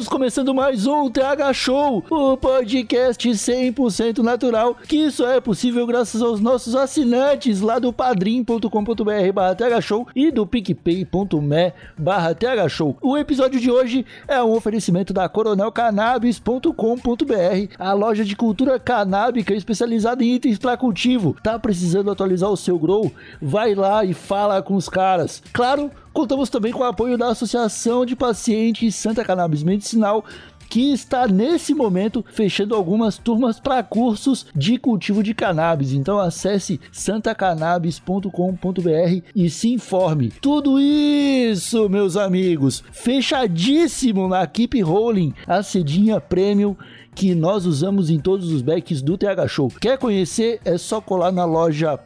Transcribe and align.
Estamos 0.00 0.08
começando 0.08 0.54
mais 0.54 0.86
um 0.86 1.10
TH 1.10 1.52
Show, 1.52 2.02
o 2.08 2.34
podcast 2.34 3.28
100% 3.28 4.20
natural, 4.20 4.74
que 4.88 5.10
só 5.10 5.30
é 5.30 5.42
possível 5.42 5.86
graças 5.86 6.22
aos 6.22 6.40
nossos 6.40 6.74
assinantes 6.74 7.60
lá 7.60 7.78
do 7.78 7.92
padrim.com.br 7.92 9.32
barra 9.34 9.54
TH 9.54 9.80
Show 9.82 10.08
e 10.16 10.30
do 10.30 10.46
picpay.me 10.46 11.74
barra 11.98 12.34
TH 12.34 12.66
Show. 12.70 12.96
O 13.02 13.18
episódio 13.18 13.60
de 13.60 13.70
hoje 13.70 14.06
é 14.26 14.42
um 14.42 14.52
oferecimento 14.52 15.12
da 15.12 15.28
coronelcannabis.com.br, 15.28 17.74
a 17.78 17.92
loja 17.92 18.24
de 18.24 18.34
cultura 18.34 18.78
canábica 18.78 19.52
especializada 19.52 20.24
em 20.24 20.36
itens 20.36 20.56
para 20.56 20.78
cultivo. 20.78 21.36
Tá 21.44 21.58
precisando 21.58 22.10
atualizar 22.10 22.48
o 22.48 22.56
seu 22.56 22.78
grow? 22.78 23.12
Vai 23.42 23.74
lá 23.74 24.02
e 24.02 24.14
fala 24.14 24.62
com 24.62 24.76
os 24.76 24.88
caras. 24.88 25.42
Claro, 25.52 25.90
contamos 26.12 26.50
também 26.50 26.72
com 26.72 26.80
o 26.80 26.84
apoio 26.84 27.16
da 27.16 27.28
Associação 27.28 28.04
de 28.04 28.16
Pacientes 28.16 28.94
Santa 28.94 29.24
Cannabis 29.24 29.62
Medicinal, 29.62 30.24
que 30.70 30.92
está 30.92 31.26
nesse 31.26 31.74
momento 31.74 32.24
fechando 32.32 32.76
algumas 32.76 33.18
turmas 33.18 33.58
para 33.58 33.82
cursos 33.82 34.46
de 34.54 34.78
cultivo 34.78 35.20
de 35.22 35.34
cannabis. 35.34 35.92
Então 35.92 36.20
acesse 36.20 36.80
santacannabis.com.br 36.92 39.22
e 39.34 39.50
se 39.50 39.72
informe. 39.72 40.32
Tudo 40.40 40.78
isso, 40.80 41.88
meus 41.88 42.16
amigos, 42.16 42.84
fechadíssimo 42.92 44.28
na 44.28 44.46
Keep 44.46 44.80
Rolling, 44.80 45.34
a 45.46 45.62
cedinha 45.62 46.20
premium 46.20 46.76
que 47.16 47.34
nós 47.34 47.66
usamos 47.66 48.08
em 48.08 48.20
todos 48.20 48.52
os 48.52 48.62
backs 48.62 49.02
do 49.02 49.18
TH 49.18 49.48
Show. 49.48 49.68
Quer 49.80 49.98
conhecer? 49.98 50.60
É 50.64 50.78
só 50.78 51.00
colar 51.00 51.32
na 51.32 51.44
loja 51.44 51.98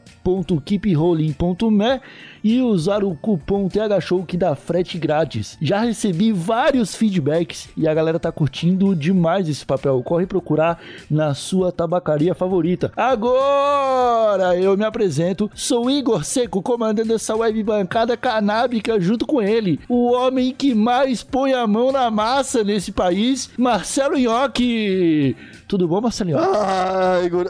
.keeprolling.me 0.64 2.00
e 2.44 2.60
usar 2.60 3.02
o 3.02 3.16
cupom 3.16 3.66
THShow 3.68 4.22
que 4.22 4.36
dá 4.36 4.54
frete 4.54 4.98
grátis. 4.98 5.56
Já 5.62 5.80
recebi 5.80 6.30
vários 6.30 6.94
feedbacks 6.94 7.70
e 7.74 7.88
a 7.88 7.94
galera 7.94 8.20
tá 8.20 8.30
curtindo 8.30 8.94
demais 8.94 9.48
esse 9.48 9.64
papel. 9.64 10.02
Corre 10.02 10.26
procurar 10.26 10.78
na 11.10 11.32
sua 11.32 11.72
tabacaria 11.72 12.34
favorita. 12.34 12.92
Agora 12.94 14.54
eu 14.56 14.76
me 14.76 14.84
apresento, 14.84 15.50
sou 15.54 15.90
Igor 15.90 16.22
Seco, 16.24 16.62
comandando 16.62 17.14
essa 17.14 17.34
web 17.34 17.62
bancada 17.62 18.16
canábica 18.16 19.00
junto 19.00 19.26
com 19.26 19.40
ele, 19.40 19.80
o 19.88 20.12
homem 20.12 20.52
que 20.52 20.74
mais 20.74 21.22
põe 21.22 21.54
a 21.54 21.66
mão 21.66 21.90
na 21.90 22.10
massa 22.10 22.62
nesse 22.62 22.92
país, 22.92 23.50
Marcelo 23.56 24.18
Nhoque. 24.18 25.34
Tudo 25.74 25.88
bom, 25.88 26.00
Marcelinho? 26.00 26.38
Ah, 26.38 27.20
Igor. 27.24 27.46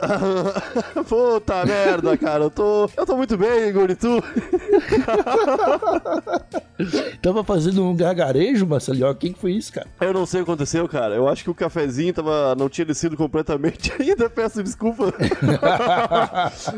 Puta 1.07 1.67
merda, 1.67 2.17
cara. 2.17 2.45
Eu 2.45 2.51
tô, 2.51 2.89
eu 2.97 3.05
tô 3.05 3.19
muito 3.19 3.37
bem, 3.37 3.69
Igor. 3.69 3.91
E 3.91 3.95
tu? 3.95 4.17
Tava 7.21 7.45
fazendo 7.45 7.85
um 7.85 7.95
gargarejo, 7.95 8.67
Marcelinho. 8.67 9.15
Quem 9.15 9.35
que 9.35 9.39
foi 9.39 9.53
isso, 9.53 9.75
cara? 9.75 9.87
Eu 10.01 10.15
não 10.15 10.25
sei 10.25 10.41
o 10.41 10.45
que 10.47 10.51
aconteceu, 10.51 10.89
cara. 10.89 11.15
Eu 11.15 11.29
acho 11.29 11.45
que 11.45 11.51
o 11.51 11.55
cafezinho 11.55 12.15
tava, 12.15 12.55
não 12.55 12.71
tinha 12.71 12.87
descido 12.87 13.15
completamente 13.15 13.93
ainda. 14.01 14.31
Peço 14.31 14.63
desculpa. 14.63 15.13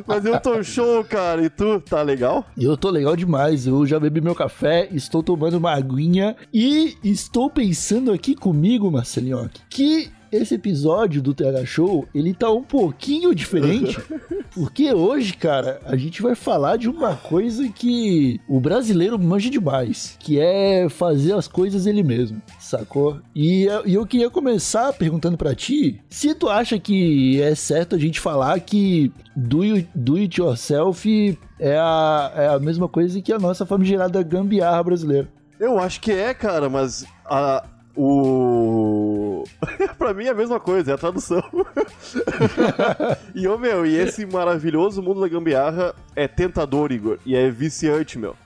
Mas 0.05 0.25
eu 0.25 0.41
tô 0.41 0.61
show, 0.65 1.05
cara. 1.05 1.45
E 1.45 1.49
tu? 1.49 1.81
Tá 1.81 2.03
legal? 2.03 2.45
Eu 2.59 2.77
tô 2.77 2.91
legal 2.91 3.15
demais. 3.15 3.69
Eu 3.69 3.87
já 3.87 4.01
bebi 4.01 4.21
meu 4.21 4.35
café, 4.35 4.89
estou 4.91 5.23
tomando 5.23 5.59
uma 5.59 5.73
aguinha 5.73 6.35
e 6.53 6.97
estou 7.05 7.49
pensando 7.49 8.11
aqui 8.11 8.35
comigo, 8.35 8.91
Marcelinho, 8.91 9.49
que 9.71 10.11
esse 10.31 10.54
episódio 10.54 11.22
do 11.22 11.34
TH 11.34 11.64
Show, 11.64 12.06
ele 12.14 12.34
tá 12.34 12.50
um 12.50 12.62
pouquinho 12.62 13.34
diferente, 13.34 13.98
porque 14.54 14.92
hoje, 14.92 15.34
cara, 15.34 15.81
a 15.84 15.97
gente 15.97 16.22
vai 16.22 16.34
falar 16.34 16.76
de 16.76 16.88
uma 16.88 17.14
coisa 17.14 17.69
que 17.69 18.41
o 18.48 18.60
brasileiro 18.60 19.19
manja 19.19 19.50
demais, 19.50 20.16
que 20.19 20.38
é 20.41 20.88
fazer 20.88 21.32
as 21.32 21.48
coisas 21.48 21.87
ele 21.87 22.03
mesmo, 22.03 22.41
sacou? 22.59 23.19
E, 23.34 23.66
eu 23.87 24.06
queria 24.06 24.31
começar 24.31 24.92
perguntando 24.92 25.37
para 25.37 25.54
ti, 25.54 26.00
se 26.09 26.34
tu 26.34 26.48
acha 26.48 26.78
que 26.78 27.41
é 27.41 27.54
certo 27.54 27.94
a 27.94 27.98
gente 27.98 28.20
falar 28.20 28.58
que 28.60 29.12
do, 29.34 29.60
do 29.94 30.16
it 30.16 30.41
yourself 30.41 31.38
é 31.58 31.76
a, 31.76 32.32
é 32.34 32.48
a 32.48 32.58
mesma 32.58 32.88
coisa 32.88 33.20
que 33.20 33.32
a 33.32 33.38
nossa 33.38 33.64
famigerada 33.64 34.22
gambiarra 34.22 34.82
brasileira. 34.82 35.28
Eu 35.58 35.78
acho 35.78 36.00
que 36.00 36.12
é, 36.12 36.34
cara, 36.34 36.69
mas 36.69 37.06
a, 37.25 37.64
o. 37.97 39.16
pra 39.99 40.15
mim 40.15 40.27
é 40.27 40.31
a 40.31 40.34
mesma 40.34 40.61
coisa, 40.61 40.93
é 40.93 40.95
a 40.95 40.99
tradução. 40.99 41.43
e, 43.34 43.47
ô 43.47 43.59
meu, 43.59 43.87
e 43.87 43.97
esse 43.97 44.27
maravilhoso 44.27 45.03
mundo 45.03 45.21
da 45.21 45.29
gambiarra 45.29 45.95
é 46.15 46.27
tentador, 46.29 46.93
Igor, 46.93 47.19
e 47.25 47.34
é 47.34 47.51
viciante, 47.51 48.19
meu. 48.19 48.37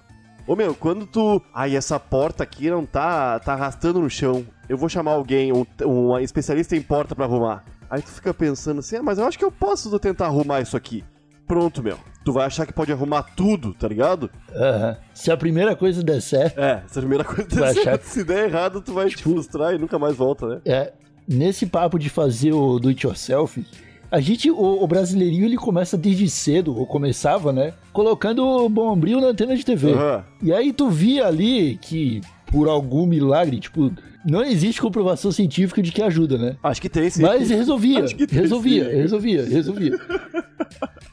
Ô 0.46 0.56
meu, 0.56 0.74
quando 0.74 1.06
tu. 1.06 1.40
Ai, 1.54 1.76
essa 1.76 2.00
porta 2.00 2.42
aqui 2.42 2.70
não 2.70 2.84
tá, 2.84 3.38
tá 3.38 3.52
arrastando 3.52 4.00
no 4.00 4.10
chão. 4.10 4.44
Eu 4.68 4.76
vou 4.76 4.88
chamar 4.88 5.12
alguém, 5.12 5.52
um, 5.52 5.64
um 5.86 6.18
especialista 6.18 6.74
em 6.74 6.82
porta 6.82 7.14
pra 7.14 7.24
arrumar. 7.24 7.64
Aí 7.88 8.02
tu 8.02 8.08
fica 8.08 8.32
pensando 8.32 8.80
assim, 8.80 8.96
ah, 8.96 9.02
mas 9.02 9.18
eu 9.18 9.26
acho 9.26 9.38
que 9.38 9.44
eu 9.44 9.50
posso 9.50 9.96
tentar 9.98 10.26
arrumar 10.26 10.60
isso 10.60 10.76
aqui. 10.76 11.04
Pronto, 11.46 11.82
meu. 11.82 11.98
Tu 12.30 12.32
vai 12.32 12.46
achar 12.46 12.64
que 12.64 12.72
pode 12.72 12.92
arrumar 12.92 13.24
tudo, 13.24 13.74
tá 13.74 13.88
ligado? 13.88 14.30
Uhum. 14.54 14.96
Se 15.12 15.32
a 15.32 15.36
primeira 15.36 15.74
coisa 15.74 16.00
der 16.00 16.22
certo. 16.22 16.60
É, 16.60 16.80
se 16.86 16.96
a 16.96 17.02
primeira 17.02 17.24
coisa 17.24 17.44
der 17.44 17.74
certo, 17.74 18.04
se 18.04 18.22
der 18.22 18.48
errado, 18.48 18.80
tu 18.80 18.94
vai 18.94 19.08
tipo, 19.08 19.22
te 19.22 19.24
frustrar 19.24 19.74
e 19.74 19.78
nunca 19.78 19.98
mais 19.98 20.14
volta, 20.14 20.46
né? 20.46 20.60
É. 20.64 20.92
Nesse 21.26 21.66
papo 21.66 21.98
de 21.98 22.08
fazer 22.08 22.52
o 22.52 22.78
do 22.78 22.88
it 22.88 23.04
yourself, 23.04 23.66
a 24.08 24.20
gente, 24.20 24.48
o, 24.48 24.54
o, 24.56 24.86
brasileirinho, 24.86 25.44
ele 25.44 25.56
começa 25.56 25.98
desde 25.98 26.30
cedo, 26.30 26.78
ou 26.78 26.86
começava, 26.86 27.52
né? 27.52 27.74
Colocando 27.92 28.46
o 28.46 28.68
bombril 28.68 29.20
na 29.20 29.26
antena 29.26 29.56
de 29.56 29.64
TV. 29.64 29.88
Uhum. 29.88 30.22
E 30.40 30.52
aí 30.52 30.72
tu 30.72 30.88
via 30.88 31.26
ali 31.26 31.78
que, 31.82 32.20
por 32.46 32.68
algum 32.68 33.06
milagre, 33.06 33.58
tipo, 33.58 33.92
não 34.24 34.44
existe 34.44 34.80
comprovação 34.80 35.32
científica 35.32 35.82
de 35.82 35.90
que 35.90 36.00
ajuda, 36.00 36.38
né? 36.38 36.56
Acho 36.62 36.80
que 36.80 36.88
tem 36.88 37.10
sim. 37.10 37.22
Mas 37.22 37.50
resolvia. 37.50 38.04
Acho 38.04 38.14
que 38.14 38.24
tem, 38.24 38.38
resolvia, 38.38 38.88
resolvia, 38.88 39.42
resolvia, 39.42 39.90
resolvia. 39.90 41.00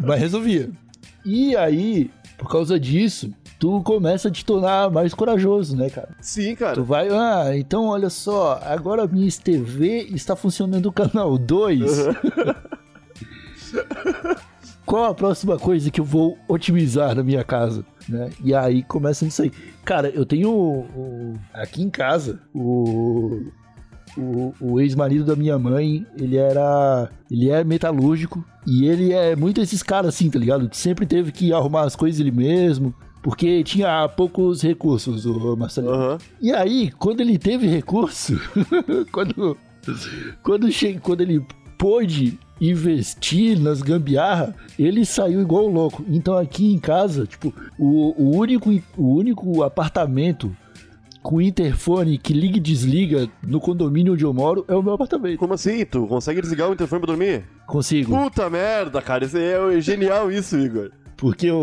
Mas 0.00 0.20
resolvia. 0.20 0.70
E 1.24 1.56
aí, 1.56 2.10
por 2.38 2.50
causa 2.50 2.80
disso, 2.80 3.30
tu 3.58 3.82
começa 3.82 4.28
a 4.28 4.30
te 4.30 4.44
tornar 4.44 4.90
mais 4.90 5.12
corajoso, 5.12 5.76
né, 5.76 5.90
cara? 5.90 6.08
Sim, 6.20 6.54
cara. 6.54 6.74
Tu 6.74 6.82
vai, 6.82 7.08
ah, 7.10 7.56
então 7.56 7.86
olha 7.86 8.08
só, 8.08 8.58
agora 8.64 9.04
a 9.04 9.06
minha 9.06 9.30
TV 9.30 10.08
está 10.12 10.34
funcionando 10.34 10.86
o 10.86 10.92
canal 10.92 11.36
2. 11.36 11.98
Uhum. 11.98 12.14
Qual 14.86 15.04
a 15.04 15.14
próxima 15.14 15.56
coisa 15.56 15.90
que 15.90 16.00
eu 16.00 16.04
vou 16.04 16.36
otimizar 16.48 17.14
na 17.14 17.22
minha 17.22 17.44
casa? 17.44 17.84
Né? 18.08 18.30
E 18.42 18.52
aí 18.52 18.82
começa 18.82 19.24
isso 19.24 19.42
aí. 19.42 19.52
Cara, 19.84 20.08
eu 20.08 20.26
tenho 20.26 20.50
o, 20.50 20.80
o, 20.80 21.34
aqui 21.52 21.80
em 21.80 21.90
casa 21.90 22.40
o, 22.52 23.44
o, 24.16 24.54
o 24.60 24.80
ex-marido 24.80 25.24
da 25.24 25.36
minha 25.36 25.58
mãe, 25.58 26.06
ele 26.16 26.36
era. 26.36 27.10
Ele 27.30 27.50
é 27.50 27.62
metalúrgico. 27.64 28.44
E 28.66 28.86
ele 28.86 29.12
é 29.12 29.34
muito 29.34 29.60
esses 29.60 29.82
caras 29.82 30.14
assim, 30.14 30.30
tá 30.30 30.38
ligado? 30.38 30.68
Que 30.68 30.76
sempre 30.76 31.06
teve 31.06 31.32
que 31.32 31.52
arrumar 31.52 31.82
as 31.82 31.96
coisas 31.96 32.20
ele 32.20 32.30
mesmo. 32.30 32.94
Porque 33.22 33.62
tinha 33.62 34.08
poucos 34.08 34.62
recursos, 34.62 35.26
o 35.26 35.56
Marcelo. 35.56 35.90
Uhum. 35.90 36.18
E 36.40 36.52
aí, 36.52 36.90
quando 36.92 37.20
ele 37.20 37.38
teve 37.38 37.66
recurso, 37.66 38.40
quando, 39.12 39.56
quando, 40.42 40.72
che... 40.72 40.98
quando 40.98 41.20
ele 41.20 41.44
pôde 41.76 42.38
investir 42.60 43.58
nas 43.58 43.80
gambiarra, 43.80 44.54
ele 44.78 45.04
saiu 45.04 45.40
igual 45.40 45.66
louco. 45.66 46.04
Então 46.08 46.36
aqui 46.36 46.72
em 46.72 46.78
casa, 46.78 47.26
tipo, 47.26 47.54
o, 47.78 48.14
o, 48.22 48.36
único, 48.36 48.70
o 48.96 49.14
único 49.14 49.62
apartamento 49.62 50.54
com 51.22 51.40
interfone 51.40 52.16
que 52.18 52.32
liga 52.32 52.56
e 52.56 52.60
desliga 52.60 53.28
no 53.46 53.60
condomínio 53.60 54.14
onde 54.14 54.24
eu 54.24 54.32
moro 54.32 54.64
é 54.68 54.74
o 54.74 54.82
meu 54.82 54.94
apartamento. 54.94 55.38
Como 55.38 55.54
assim? 55.54 55.84
Tu 55.84 56.06
consegue 56.06 56.40
desligar 56.40 56.68
o 56.70 56.72
interfone 56.72 57.00
pra 57.00 57.06
dormir? 57.08 57.44
Consigo. 57.66 58.16
Puta 58.16 58.48
merda, 58.48 59.00
cara. 59.02 59.24
Isso 59.24 59.36
é 59.36 59.80
genial 59.80 60.30
isso, 60.30 60.56
Igor. 60.58 60.90
Porque 61.16 61.50
o, 61.50 61.58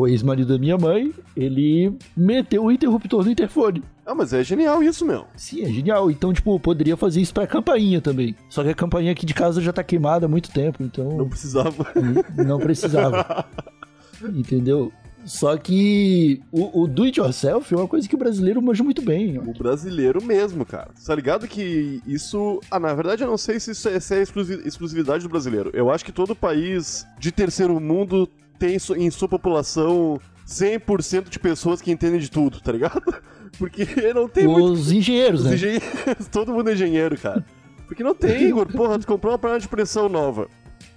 o 0.00 0.08
ex-marido 0.08 0.54
da 0.54 0.58
minha 0.58 0.78
mãe, 0.78 1.12
ele 1.36 1.94
meteu 2.16 2.64
o 2.64 2.72
interruptor 2.72 3.22
no 3.22 3.30
interfone. 3.30 3.82
Ah, 4.06 4.14
mas 4.14 4.32
é 4.32 4.42
genial 4.42 4.82
isso, 4.82 5.04
meu. 5.04 5.26
Sim, 5.36 5.62
é 5.62 5.66
genial. 5.66 6.10
Então, 6.10 6.32
tipo, 6.32 6.58
poderia 6.58 6.96
fazer 6.96 7.20
isso 7.20 7.34
pra 7.34 7.46
campainha 7.46 8.00
também. 8.00 8.34
Só 8.48 8.62
que 8.64 8.70
a 8.70 8.74
campainha 8.74 9.12
aqui 9.12 9.26
de 9.26 9.34
casa 9.34 9.60
já 9.60 9.70
tá 9.72 9.84
queimada 9.84 10.24
há 10.24 10.28
muito 10.28 10.50
tempo, 10.50 10.82
então 10.82 11.10
Não 11.18 11.28
precisava. 11.28 11.86
não 12.34 12.58
precisava. 12.58 13.44
Entendeu? 14.34 14.90
Só 15.24 15.56
que 15.56 16.40
o, 16.50 16.82
o 16.82 16.86
do 16.88 17.04
it 17.04 17.18
yourself 17.20 17.72
é 17.72 17.76
uma 17.76 17.86
coisa 17.86 18.08
que 18.08 18.14
o 18.14 18.18
brasileiro 18.18 18.60
manja 18.60 18.82
muito 18.82 19.00
bem. 19.02 19.38
O 19.38 19.52
brasileiro 19.56 20.22
mesmo, 20.22 20.64
cara. 20.66 20.90
Tá 21.06 21.14
ligado 21.14 21.46
que 21.46 22.02
isso. 22.06 22.60
Ah, 22.70 22.80
na 22.80 22.92
verdade, 22.92 23.22
eu 23.22 23.28
não 23.28 23.38
sei 23.38 23.60
se 23.60 23.70
isso 23.70 23.88
é, 23.88 24.00
se 24.00 24.14
é 24.16 24.22
exclusi- 24.22 24.60
exclusividade 24.64 25.22
do 25.22 25.28
brasileiro. 25.28 25.70
Eu 25.72 25.90
acho 25.90 26.04
que 26.04 26.10
todo 26.12 26.34
país 26.34 27.06
de 27.18 27.30
terceiro 27.30 27.78
mundo 27.80 28.28
tem 28.58 28.76
em 28.96 29.10
sua 29.10 29.28
população 29.28 30.20
100% 30.46 31.28
de 31.28 31.38
pessoas 31.38 31.80
que 31.80 31.90
entendem 31.92 32.18
de 32.20 32.30
tudo, 32.30 32.60
tá 32.60 32.72
ligado? 32.72 33.02
Porque 33.58 33.84
não 34.14 34.28
tem 34.28 34.46
muito. 34.48 34.72
Os 34.72 34.90
engenheiros, 34.90 35.40
Os 35.42 35.46
né? 35.46 35.54
engenheiros, 35.54 35.84
todo 36.32 36.52
mundo 36.52 36.70
é 36.70 36.72
engenheiro, 36.72 37.16
cara. 37.18 37.44
Porque 37.86 38.02
não 38.02 38.14
tem, 38.14 38.44
Igor. 38.48 38.66
Porra, 38.66 38.98
tu 38.98 39.06
comprou 39.06 39.32
uma 39.32 39.38
panela 39.38 39.60
de 39.60 39.68
pressão 39.68 40.08
nova. 40.08 40.48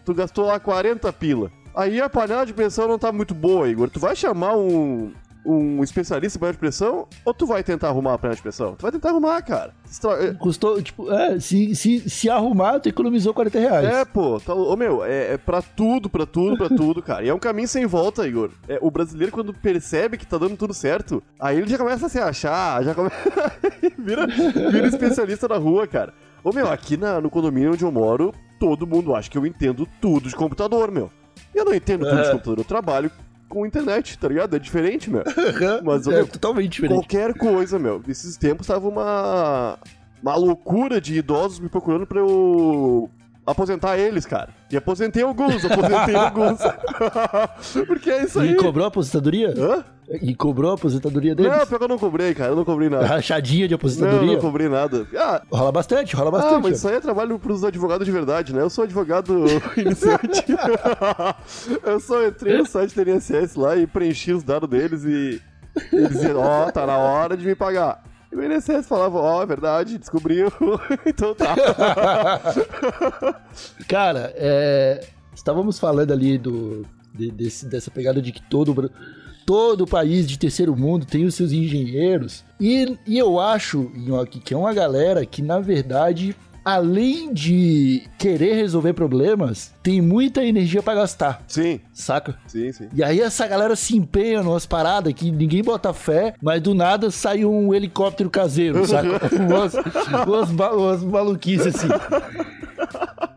Tu 0.04 0.14
gastou 0.14 0.46
lá 0.46 0.60
40 0.60 1.12
pila. 1.14 1.52
Aí 1.76 2.00
a 2.02 2.10
panela 2.10 2.46
de 2.46 2.54
pressão 2.54 2.88
não 2.88 2.98
tá 3.00 3.12
muito 3.12 3.34
boa, 3.34 3.68
Igor. 3.68 3.90
Tu 3.90 4.00
vai 4.00 4.16
chamar 4.16 4.56
um, 4.56 5.12
um 5.46 5.84
especialista 5.84 6.38
em 6.38 6.40
panela 6.40 6.54
de 6.54 6.60
pressão 6.60 7.08
ou 7.26 7.34
tu 7.34 7.46
vai 7.46 7.64
tentar 7.64 7.90
arrumar 7.90 8.14
a 8.14 8.18
panela 8.18 8.36
de 8.36 8.42
pressão? 8.42 8.76
Tu 8.76 8.82
vai 8.82 8.92
tentar 8.92 9.10
arrumar, 9.10 9.42
cara. 9.42 9.74
Estra- 9.90 10.34
Custou, 10.36 10.82
tipo, 10.82 11.12
é, 11.12 11.40
se, 11.40 11.76
se, 11.76 12.10
se 12.10 12.30
arrumar, 12.30 12.80
tu 12.80 12.88
economizou 12.90 13.34
40 13.34 13.60
reais. 13.60 13.86
É, 13.88 14.06
pô, 14.06 14.40
tá, 14.40 14.54
ô 14.54 14.76
meu, 14.76 15.04
é, 15.04 15.34
é 15.34 15.38
pra 15.38 15.62
tudo, 15.62 16.10
pra 16.10 16.26
tudo, 16.26 16.58
pra 16.58 16.70
tudo, 16.70 17.02
cara. 17.02 17.24
E 17.26 17.30
é 17.30 17.34
um 17.34 17.40
caminho 17.40 17.68
sem 17.68 17.86
volta, 17.86 18.26
Igor. 18.28 18.52
É, 18.70 18.80
o 18.82 18.90
brasileiro, 18.90 19.32
quando 19.32 19.54
percebe 19.54 20.18
que 20.18 20.26
tá 20.26 20.38
dando 20.38 20.56
tudo 20.58 20.74
certo, 20.74 21.22
aí 21.40 21.58
ele 21.58 21.68
já 21.70 21.78
começa 21.78 22.06
a 22.06 22.10
se 22.10 22.20
achar, 22.20 22.84
já 22.84 22.96
começa. 22.96 23.16
vira, 24.00 24.26
vira 24.28 24.88
especialista 24.88 25.48
na 25.48 25.58
rua, 25.58 25.86
cara. 25.86 26.14
Ô 26.44 26.54
meu, 26.54 26.72
aqui 26.72 26.96
na- 26.96 27.20
no 27.20 27.30
condomínio 27.30 27.74
onde 27.74 27.84
eu 27.84 27.92
moro, 27.92 28.34
todo 28.60 28.88
mundo 28.88 29.14
acha 29.16 29.30
que 29.30 29.38
eu 29.38 29.46
entendo 29.46 29.88
tudo 30.00 30.30
de 30.30 30.36
computador, 30.36 30.90
meu. 30.92 31.12
Eu 31.56 31.66
não 31.66 31.74
entendo 31.74 32.06
tudo 32.06 32.16
de 32.22 32.28
É. 32.28 32.32
computador, 32.32 32.58
eu 32.60 32.64
trabalho 32.66 33.12
com 33.48 33.66
internet, 33.66 34.18
tá 34.20 34.28
ligado? 34.28 34.56
É 34.56 34.60
diferente, 34.60 35.10
meu. 35.10 35.24
Mas, 35.84 36.06
ô, 36.08 36.12
é 36.12 36.16
meu, 36.16 36.28
totalmente 36.28 36.72
diferente. 36.74 36.98
Qualquer 36.98 37.34
coisa, 37.36 37.80
meu. 37.80 38.02
Nesses 38.06 38.36
tempos 38.38 38.68
tava 38.68 38.88
uma. 38.88 39.78
Uma 40.22 40.36
loucura 40.36 41.00
de 41.00 41.16
idosos 41.18 41.60
me 41.60 41.70
procurando 41.70 42.06
pra 42.06 42.20
eu. 42.20 43.10
Aposentar 43.46 43.96
eles, 43.98 44.26
cara. 44.26 44.50
E 44.72 44.76
aposentei 44.76 45.22
alguns, 45.22 45.64
aposentei 45.64 46.16
alguns. 46.18 46.60
Porque 47.86 48.10
é 48.10 48.24
isso 48.24 48.40
aí. 48.40 48.52
E 48.52 48.56
cobrou 48.56 48.86
a 48.86 48.88
aposentadoria? 48.88 49.54
Hã? 49.56 49.84
E 50.22 50.36
cobrou 50.36 50.72
a 50.72 50.74
aposentadoria 50.76 51.34
deles? 51.34 51.52
Não, 51.52 51.66
pior 51.66 51.78
que 51.80 51.84
eu 51.84 51.88
não 51.88 51.98
cobrei, 51.98 52.34
cara. 52.36 52.52
Eu 52.52 52.56
não 52.56 52.64
cobrei 52.66 52.90
nada. 52.90 53.08
Rachadinha 53.08 53.68
de 53.68 53.74
Não, 53.74 53.78
aposentadoria? 53.78 54.34
não 54.34 54.40
cobrei 54.40 54.70
nada. 54.70 55.08
Ah, 55.18 55.42
Rola 55.52 55.72
bastante, 55.72 56.16
rola 56.16 56.30
ah, 56.30 56.32
bastante. 56.32 56.64
mas 56.64 56.78
isso 56.78 56.88
aí 56.88 56.96
é 56.96 57.00
trabalho 57.00 57.40
pros 57.40 57.64
advogados 57.64 58.06
de 58.06 58.12
verdade, 58.12 58.54
né? 58.54 58.62
Eu 58.62 58.70
sou 58.70 58.84
advogado 58.84 59.34
iniciante. 59.76 60.46
eu 61.84 62.00
só 62.00 62.24
entrei 62.26 62.58
no 62.60 62.68
site 62.68 62.96
da 62.96 63.12
INSS 63.12 63.56
lá 63.56 63.76
e 63.76 63.88
preenchi 63.88 64.32
os 64.32 64.44
dados 64.44 64.70
deles 64.70 65.04
e 65.06 65.42
eles 65.92 66.10
diziam, 66.10 66.40
ó, 66.40 66.70
tá 66.72 66.86
na 66.86 66.98
hora 66.98 67.36
de 67.36 67.46
me 67.46 67.56
pagar. 67.56 68.04
E 68.32 68.36
o 68.36 68.44
INSS 68.44 68.88
falava, 68.88 69.18
ó, 69.18 69.42
é 69.42 69.46
verdade, 69.48 69.98
descobriu. 69.98 70.52
então 71.06 71.34
tá. 71.34 71.56
Cara, 73.88 74.32
é, 74.36 75.04
estávamos 75.34 75.80
falando 75.80 76.12
ali 76.12 76.38
do, 76.38 76.86
de- 77.14 77.32
desse- 77.32 77.66
dessa 77.68 77.90
pegada 77.92 78.22
de 78.22 78.32
que 78.32 78.42
todo, 78.42 78.92
todo 79.46 79.86
país 79.86 80.28
de 80.28 80.38
terceiro 80.40 80.76
mundo 80.76 81.06
tem 81.06 81.26
os 81.26 81.36
seus 81.36 81.52
engenheiros. 81.52 82.44
E, 82.60 82.98
e 83.06 83.18
eu 83.18 83.40
acho 83.40 83.92
Nhoque, 83.96 84.40
que 84.40 84.54
é 84.54 84.58
uma 84.58 84.74
galera 84.74 85.26
que, 85.26 85.42
na 85.42 85.60
verdade, 85.60 86.36
além 86.64 87.32
de 87.32 88.02
querer 88.18 88.56
resolver 88.56 88.94
problemas, 88.94 89.72
tem 89.84 90.02
muita 90.02 90.44
energia 90.44 90.82
pra 90.82 90.96
gastar, 90.96 91.44
Sim, 91.48 91.80
saca? 91.94 92.36
sim, 92.48 92.72
sim. 92.72 92.88
E 92.92 93.04
aí 93.04 93.22
essa 93.22 93.46
galera 93.48 93.76
se 93.76 93.96
empenha 93.96 94.42
numas 94.42 94.66
paradas 94.66 95.14
que 95.14 95.30
ninguém 95.30 95.62
bota 95.62 95.94
fé, 95.94 96.34
mas 96.42 96.60
do 96.62 96.74
nada 96.74 97.12
sai 97.12 97.46
um 97.46 97.72
helicóptero 97.72 98.32
caseiro, 98.32 98.84
saca? 98.88 99.22
umas, 99.40 99.76
umas, 100.28 100.52
ma- 100.52 100.72
umas 100.72 101.04
maluquices 101.04 101.68
assim. 101.76 101.88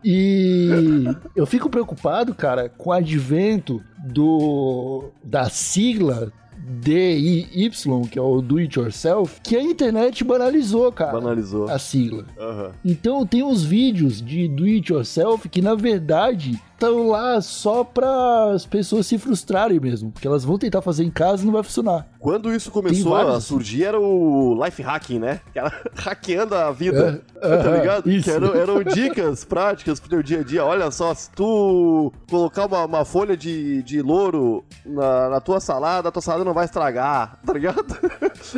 E 0.03 1.05
eu 1.35 1.45
fico 1.45 1.69
preocupado, 1.69 2.33
cara, 2.33 2.69
com 2.69 2.89
o 2.89 2.93
advento 2.93 3.83
do 4.05 5.09
da 5.23 5.49
sigla 5.49 6.31
DIY, 6.81 7.71
que 8.11 8.19
é 8.19 8.21
o 8.21 8.41
Do 8.41 8.57
It 8.57 8.77
Yourself, 8.77 9.41
que 9.41 9.55
a 9.55 9.63
internet 9.63 10.23
banalizou, 10.23 10.91
cara. 10.91 11.13
Banalizou. 11.13 11.69
A 11.69 11.79
sigla. 11.79 12.25
Aham. 12.39 12.71
Então 12.85 13.25
tem 13.25 13.41
uns 13.41 13.63
vídeos 13.63 14.21
de 14.21 14.47
do 14.47 14.65
it 14.65 14.91
yourself 14.91 15.49
que 15.49 15.61
na 15.61 15.73
verdade 15.73 16.61
estão 16.79 17.09
lá 17.09 17.41
só 17.41 17.83
para 17.83 18.51
as 18.53 18.65
pessoas 18.65 19.05
se 19.05 19.17
frustrarem 19.17 19.79
mesmo, 19.79 20.11
porque 20.11 20.25
elas 20.27 20.45
vão 20.45 20.57
tentar 20.57 20.81
fazer 20.81 21.03
em 21.03 21.11
casa 21.11 21.43
e 21.43 21.45
não 21.45 21.51
vai 21.53 21.61
funcionar. 21.61 22.07
Quando 22.17 22.53
isso 22.53 22.71
começou 22.71 23.15
a 23.15 23.39
surgir, 23.41 23.83
era 23.83 23.99
o 23.99 24.57
life 24.63 24.81
hacking, 24.81 25.19
né? 25.19 25.41
Que 25.51 25.59
era 25.59 25.71
hackeando 25.95 26.55
a 26.55 26.71
vida. 26.71 27.21
É, 27.35 27.39
tá 27.57 27.69
aham, 27.69 27.77
ligado? 27.77 28.09
isso. 28.09 28.23
Que 28.23 28.31
eram, 28.31 28.55
eram 28.55 28.83
dicas 28.93 29.43
práticas 29.43 29.99
pro 29.99 30.09
teu 30.09 30.23
dia 30.23 30.39
a 30.39 30.43
dia. 30.43 30.63
Olha 30.65 30.89
só, 30.91 31.13
se 31.13 31.29
tu 31.31 32.11
colocar 32.29 32.65
uma, 32.65 32.85
uma 32.85 33.05
folha 33.05 33.35
de, 33.35 33.83
de 33.83 34.01
louro 34.01 34.63
na, 34.85 35.29
na 35.29 35.41
tua 35.41 35.59
salada, 35.59 36.09
a 36.09 36.11
tua 36.11 36.21
salada 36.21 36.43
não 36.45 36.53
vai 36.53 36.65
estragar, 36.65 37.39
tá 37.45 37.53
ligado? 37.53 37.85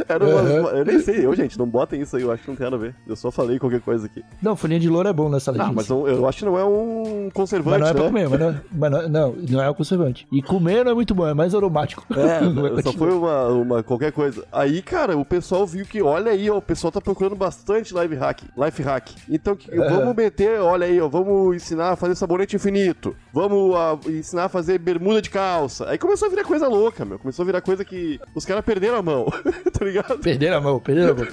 Era 0.08 0.24
umas- 0.26 0.46
Aham. 0.52 0.78
Eu 0.78 0.86
nem 0.86 1.00
sei, 1.00 1.26
eu, 1.26 1.36
gente, 1.36 1.58
não 1.58 1.68
botem 1.68 2.02
isso 2.02 2.16
aí, 2.16 2.24
eu 2.24 2.32
acho 2.32 2.44
que 2.44 2.50
não 2.50 2.56
tem 2.56 2.66
nada 2.66 2.76
a 2.76 2.80
ver. 2.80 2.96
Eu 3.08 3.16
só 3.16 3.32
falei 3.32 3.58
qualquer 3.60 3.82
coisa 3.82 4.06
aqui. 4.06 4.24
Não, 4.42 4.56
folhinha 4.56 4.80
de 4.80 4.90
louro 4.90 5.08
é 5.10 5.14
bom 5.14 5.30
nessa 5.30 5.52
Ah, 5.52 5.72
mas 5.74 5.88
não- 5.88 6.08
eu 6.08 6.28
acho 6.28 6.40
que 6.40 6.46
não 6.46 6.58
é 6.58 6.64
um 6.66 7.30
conservante, 7.34 7.80
Mas 7.80 7.82
não 7.82 7.88
é 7.88 7.94
né? 7.94 8.00
Comer, 8.12 8.30
mas 8.30 8.40
não, 8.40 8.50
é- 8.50 8.62
mas 8.72 8.92
não, 8.92 9.10
não, 9.10 9.36
não 9.50 9.62
é 9.62 9.70
o 9.70 9.76
conservante. 9.76 10.28
E 10.32 10.42
comer 10.42 10.84
não 10.86 10.92
é 10.92 10.96
muito 10.96 11.14
bom, 11.16 11.28
é 11.28 11.34
mais 11.34 11.54
aromático. 11.56 12.06
É, 12.14 12.42
Não 12.52 12.82
só 12.82 12.94
foi 12.94 13.12
uma, 13.12 13.48
uma 13.48 13.84
qualquer 13.84 14.12
coisa. 14.12 14.44
Aí, 14.52 14.82
cara, 14.82 15.18
o 15.18 15.26
pessoal 15.26 15.66
viu 15.66 15.86
que, 15.86 16.02
olha 16.02 16.32
aí, 16.32 16.50
ó, 16.50 16.58
o 16.58 16.62
pessoal 16.62 16.92
tá 16.92 17.00
procurando 17.02 17.36
bastante 17.36 17.94
live 17.94 18.16
hack, 18.16 18.42
life 18.58 18.82
hack. 18.84 19.10
Então, 19.30 19.56
que- 19.56 19.74
vamos 19.76 20.16
meter, 20.16 20.60
olha 20.60 20.86
aí, 20.86 21.00
ó, 21.00 21.08
vamos 21.08 21.56
ensinar 21.56 21.92
a 21.92 21.96
fazer 21.96 22.16
sabonete 22.16 22.56
infinito. 22.56 23.16
Vamos 23.34 23.76
ah, 23.76 23.98
ensinar 24.08 24.46
a 24.46 24.50
fazer 24.50 24.78
bermuda 24.78 25.22
de 25.22 25.30
calça. 25.30 25.90
Aí 25.90 25.98
começou 25.98 26.28
a 26.28 26.30
virar 26.32 26.44
coisa 26.44 26.68
louca, 26.68 27.06
meu. 27.06 27.18
Começou 27.20 27.44
a 27.44 27.46
virar 27.46 27.62
coisa 27.62 27.86
que 27.86 28.20
os 28.36 28.46
caras 28.46 28.64
perderam 28.66 28.98
a 28.98 29.02
mão, 29.02 29.26
tá 29.72 29.86
ligado? 29.86 30.20
Perderam 30.20 30.58
a 30.58 30.62
mão, 30.62 30.80
perderam 30.80 31.14
a 31.14 31.16
mão. 31.16 31.26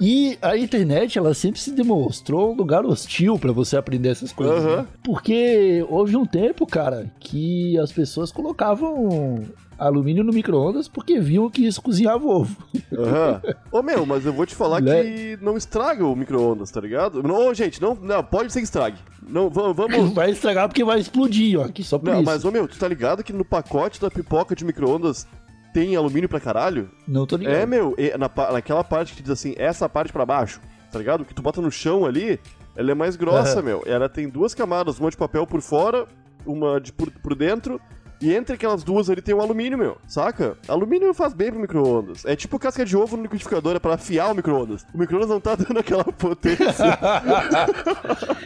E 0.00 0.38
a 0.40 0.56
internet, 0.56 1.18
ela 1.18 1.34
sempre 1.34 1.60
se 1.60 1.72
demonstrou 1.72 2.52
um 2.52 2.56
lugar 2.56 2.84
hostil 2.84 3.38
pra 3.38 3.52
você 3.52 3.76
aprender 3.76 4.10
essas 4.10 4.32
coisas. 4.32 4.62
Né? 4.64 4.86
Porque 5.04 5.84
houve 5.88 6.11
um 6.16 6.26
tempo, 6.26 6.66
cara, 6.66 7.10
que 7.20 7.78
as 7.78 7.90
pessoas 7.92 8.30
colocavam 8.32 9.42
alumínio 9.78 10.22
no 10.22 10.32
micro-ondas 10.32 10.86
porque 10.86 11.18
viam 11.18 11.50
que 11.50 11.66
isso 11.66 11.82
cozinhava 11.82 12.24
ovo. 12.26 12.56
Aham. 12.96 13.42
Ô, 13.72 13.82
meu, 13.82 14.06
mas 14.06 14.24
eu 14.24 14.32
vou 14.32 14.46
te 14.46 14.54
falar 14.54 14.80
Né? 14.80 15.02
que 15.02 15.38
não 15.42 15.56
estraga 15.56 16.06
o 16.06 16.14
micro-ondas, 16.14 16.70
tá 16.70 16.80
ligado? 16.80 17.22
Não, 17.22 17.52
gente, 17.52 17.82
não, 17.82 17.94
não, 17.94 18.22
pode 18.22 18.52
ser 18.52 18.60
que 18.60 18.64
estrague. 18.64 18.98
Não, 19.26 19.50
vamos, 19.50 19.74
Vai 20.14 20.30
estragar 20.30 20.68
porque 20.68 20.84
vai 20.84 21.00
explodir, 21.00 21.58
ó. 21.58 21.64
Aqui 21.64 21.82
só 21.82 21.98
por 21.98 22.06
Não, 22.10 22.14
isso. 22.16 22.24
mas, 22.24 22.44
ô 22.44 22.50
meu, 22.50 22.68
tu 22.68 22.78
tá 22.78 22.86
ligado 22.86 23.24
que 23.24 23.32
no 23.32 23.44
pacote 23.44 24.00
da 24.00 24.10
pipoca 24.10 24.54
de 24.54 24.64
micro-ondas 24.64 25.26
tem 25.74 25.96
alumínio 25.96 26.28
pra 26.28 26.38
caralho? 26.38 26.88
Não 27.08 27.26
tô 27.26 27.36
ligado. 27.36 27.54
É, 27.54 27.66
meu, 27.66 27.96
na, 28.18 28.52
naquela 28.52 28.84
parte 28.84 29.14
que 29.14 29.22
diz 29.22 29.30
assim, 29.32 29.54
essa 29.56 29.88
parte 29.88 30.12
pra 30.12 30.24
baixo, 30.26 30.60
tá 30.92 30.98
ligado? 30.98 31.24
Que 31.24 31.34
tu 31.34 31.42
bota 31.42 31.60
no 31.60 31.70
chão 31.72 32.04
ali, 32.04 32.38
ela 32.76 32.90
é 32.90 32.94
mais 32.94 33.16
grossa, 33.16 33.60
meu. 33.62 33.82
Ela 33.86 34.08
tem 34.08 34.28
duas 34.28 34.54
camadas, 34.54 34.98
uma 34.98 35.10
de 35.10 35.16
papel 35.16 35.46
por 35.46 35.60
fora, 35.60 36.06
uma 36.46 36.80
de 36.80 36.92
por, 36.92 37.10
por 37.10 37.34
dentro, 37.34 37.80
e 38.22 38.32
entre 38.34 38.54
aquelas 38.54 38.82
duas 38.84 39.10
ali 39.10 39.20
tem 39.20 39.34
um 39.34 39.40
alumínio, 39.40 39.76
meu, 39.76 39.96
saca? 40.06 40.56
Alumínio 40.68 41.12
faz 41.12 41.34
bem 41.34 41.50
pro 41.50 41.60
micro-ondas. 41.60 42.24
É 42.24 42.34
tipo 42.36 42.58
casca 42.58 42.84
de 42.84 42.96
ovo 42.96 43.16
no 43.16 43.24
liquidificador, 43.24 43.76
é 43.76 43.78
pra 43.78 43.94
afiar 43.94 44.30
o 44.32 44.34
micro-ondas. 44.34 44.86
O 44.94 44.98
micro-ondas 44.98 45.28
não 45.28 45.40
tá 45.40 45.54
dando 45.54 45.78
aquela 45.78 46.04
potência. 46.12 46.66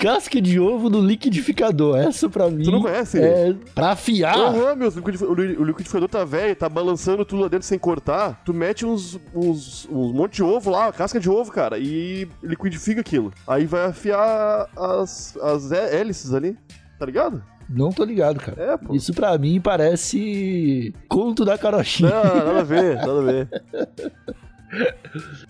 Casca 0.00 0.40
de 0.40 0.58
ovo 0.58 0.88
no 0.90 1.00
liquidificador. 1.00 1.96
Essa 1.98 2.28
pra 2.28 2.50
mim. 2.50 2.64
não 2.70 2.82
conhece? 2.82 3.18
É 3.20 3.54
pra 3.74 3.90
afiar. 3.90 4.36
Aham, 4.36 4.74
meu, 4.74 4.88
o 4.88 4.90
liquidif- 4.90 5.22
o 5.22 5.34
li- 5.34 5.56
o 5.56 5.64
liquidificador 5.64 6.08
tá 6.08 6.24
velho, 6.24 6.56
tá 6.56 6.68
balançando 6.68 7.24
tudo 7.24 7.42
lá 7.42 7.48
dentro 7.48 7.66
sem 7.66 7.78
cortar. 7.78 8.42
Tu 8.44 8.52
mete 8.52 8.84
uns, 8.84 9.18
uns, 9.34 9.86
uns 9.90 10.12
monte 10.12 10.36
de 10.36 10.42
ovo 10.42 10.70
lá, 10.70 10.92
casca 10.92 11.20
de 11.20 11.30
ovo, 11.30 11.52
cara, 11.52 11.78
e 11.78 12.28
liquidifica 12.42 13.00
aquilo. 13.00 13.32
Aí 13.46 13.64
vai 13.66 13.86
afiar 13.86 14.68
as, 14.76 15.36
as 15.36 15.70
hé- 15.70 16.00
hélices 16.00 16.32
ali, 16.34 16.56
tá 16.98 17.06
ligado? 17.06 17.42
Não 17.68 17.90
tô 17.90 18.04
ligado, 18.04 18.38
cara. 18.40 18.62
É, 18.62 18.76
pô. 18.76 18.94
Isso 18.94 19.12
pra 19.12 19.36
mim 19.38 19.60
parece 19.60 20.94
conto 21.08 21.44
da 21.44 21.56
carochinha. 21.56 22.10
Não, 22.10 22.36
nada 22.36 22.60
a 22.60 22.64
ver, 22.64 22.96
nada 22.96 23.18
a 23.18 23.22
ver. 23.22 23.48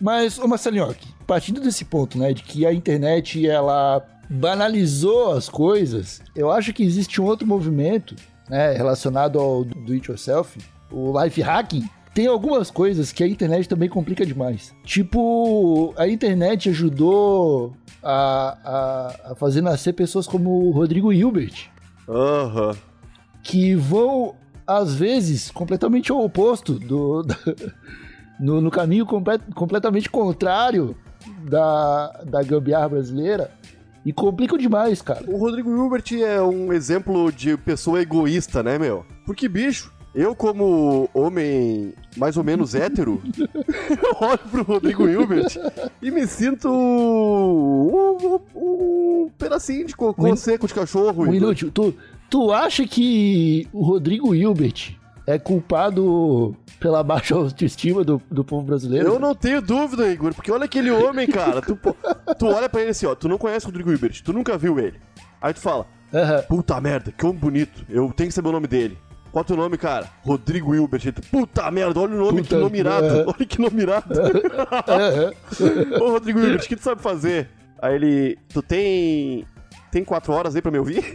Mas, 0.00 0.38
ô 0.38 0.48
Marcelinhoque, 0.48 1.08
partindo 1.26 1.60
desse 1.60 1.84
ponto, 1.84 2.18
né, 2.18 2.32
de 2.32 2.42
que 2.42 2.66
a 2.66 2.72
internet, 2.72 3.46
ela 3.46 4.04
banalizou 4.28 5.32
as 5.32 5.48
coisas, 5.48 6.20
eu 6.34 6.50
acho 6.50 6.72
que 6.72 6.82
existe 6.82 7.20
um 7.20 7.24
outro 7.24 7.46
movimento, 7.46 8.16
né, 8.48 8.72
relacionado 8.72 9.38
ao 9.38 9.64
do 9.64 9.92
it 9.92 10.08
yourself, 10.10 10.58
o 10.90 11.22
life 11.22 11.40
hacking, 11.40 11.88
tem 12.14 12.26
algumas 12.26 12.70
coisas 12.70 13.12
que 13.12 13.22
a 13.24 13.28
internet 13.28 13.68
também 13.68 13.88
complica 13.88 14.26
demais. 14.26 14.74
Tipo, 14.84 15.94
a 15.96 16.06
internet 16.06 16.68
ajudou 16.68 17.74
a, 18.02 18.58
a, 18.64 19.32
a 19.32 19.34
fazer 19.34 19.62
nascer 19.62 19.94
pessoas 19.94 20.26
como 20.26 20.68
o 20.68 20.70
Rodrigo 20.72 21.12
Hilbert, 21.12 21.70
Aham. 22.08 22.74
que 23.42 23.74
vão, 23.74 24.34
às 24.66 24.94
vezes, 24.94 25.50
completamente 25.50 26.10
ao 26.12 26.24
oposto 26.24 26.74
do. 26.78 27.22
da- 27.26 27.36
no, 28.40 28.60
no 28.60 28.70
caminho 28.70 29.06
comple- 29.06 29.38
completamente 29.54 30.10
contrário 30.10 30.96
da, 31.48 32.08
da 32.26 32.42
gambiarra 32.42 32.88
brasileira 32.88 33.50
e 34.04 34.12
complicam 34.12 34.58
demais, 34.58 35.00
cara. 35.00 35.22
O 35.28 35.36
Rodrigo 35.36 35.70
Hilbert 35.70 36.04
é 36.20 36.42
um 36.42 36.72
exemplo 36.72 37.30
de 37.30 37.56
pessoa 37.56 38.00
egoísta, 38.02 38.60
né, 38.62 38.78
meu? 38.78 39.06
Porque, 39.24 39.48
bicho, 39.48 39.91
eu 40.14 40.34
como 40.34 41.08
homem 41.14 41.94
mais 42.16 42.36
ou 42.36 42.44
menos 42.44 42.74
hétero, 42.74 43.22
eu 43.38 44.16
olho 44.28 44.38
pro 44.50 44.62
Rodrigo 44.62 45.08
Hilbert 45.08 45.46
e 46.00 46.10
me 46.10 46.26
sinto 46.26 46.68
um, 46.68 48.16
um- 48.26 48.40
um 49.24 49.30
pedacinho 49.38 49.86
de 49.86 49.96
cocô 49.96 50.28
in- 50.28 50.36
seco 50.36 50.66
de 50.66 50.74
cachorro. 50.74 51.24
Um 51.24 51.34
inútil. 51.34 51.70
Tu, 51.70 51.94
tu 52.30 52.52
acha 52.52 52.86
que 52.86 53.66
o 53.72 53.82
Rodrigo 53.82 54.34
Hilbert 54.34 54.96
é 55.26 55.38
culpado 55.38 56.56
pela 56.80 57.02
baixa 57.02 57.34
autoestima 57.36 58.02
do, 58.04 58.20
do 58.30 58.44
povo 58.44 58.66
brasileiro? 58.66 59.08
Eu 59.08 59.18
não 59.18 59.34
tenho 59.34 59.62
dúvida, 59.62 60.10
Igor, 60.12 60.34
porque 60.34 60.50
olha 60.52 60.64
aquele 60.64 60.90
homem, 60.90 61.26
cara. 61.28 61.62
Tu, 61.62 61.78
tu 62.38 62.46
olha 62.46 62.68
pra 62.68 62.80
ele 62.82 62.90
assim, 62.90 63.06
ó, 63.06 63.14
tu 63.14 63.28
não 63.28 63.38
conhece 63.38 63.64
o 63.66 63.68
Rodrigo 63.68 63.90
Hilbert, 63.90 64.20
tu 64.22 64.32
nunca 64.32 64.58
viu 64.58 64.78
ele. 64.78 64.98
Aí 65.40 65.54
tu 65.54 65.60
fala, 65.60 65.86
Aham. 66.14 66.42
Puta 66.42 66.78
merda, 66.78 67.10
que 67.10 67.24
homem 67.24 67.38
bonito. 67.38 67.86
Eu 67.88 68.12
tenho 68.12 68.28
que 68.28 68.34
saber 68.34 68.50
o 68.50 68.52
nome 68.52 68.66
dele. 68.66 68.98
Qual 69.32 69.40
é 69.40 69.44
o 69.44 69.46
teu 69.46 69.56
nome, 69.56 69.78
cara? 69.78 70.08
Rodrigo 70.22 70.74
Hilbert. 70.74 71.10
Puta 71.30 71.70
merda, 71.70 71.98
olha 71.98 72.14
o 72.14 72.18
nome, 72.18 72.42
Puta, 72.42 72.54
que 72.54 72.60
nome 72.60 72.78
irado. 72.80 73.06
é. 73.06 73.24
Olha 73.26 73.46
que 73.46 73.58
nome 73.60 73.82
irado. 73.82 74.12
aham. 74.86 75.32
Ô, 76.00 76.10
Rodrigo 76.10 76.38
Hilbert, 76.38 76.60
o 76.62 76.68
que 76.68 76.76
tu 76.76 76.82
sabe 76.82 77.00
fazer? 77.00 77.48
Aí 77.80 77.94
ele, 77.94 78.38
tu 78.52 78.60
tem... 78.62 79.46
Tem 79.90 80.04
quatro 80.04 80.32
horas 80.32 80.54
aí 80.56 80.62
pra 80.62 80.70
me 80.70 80.78
ouvir? 80.78 81.04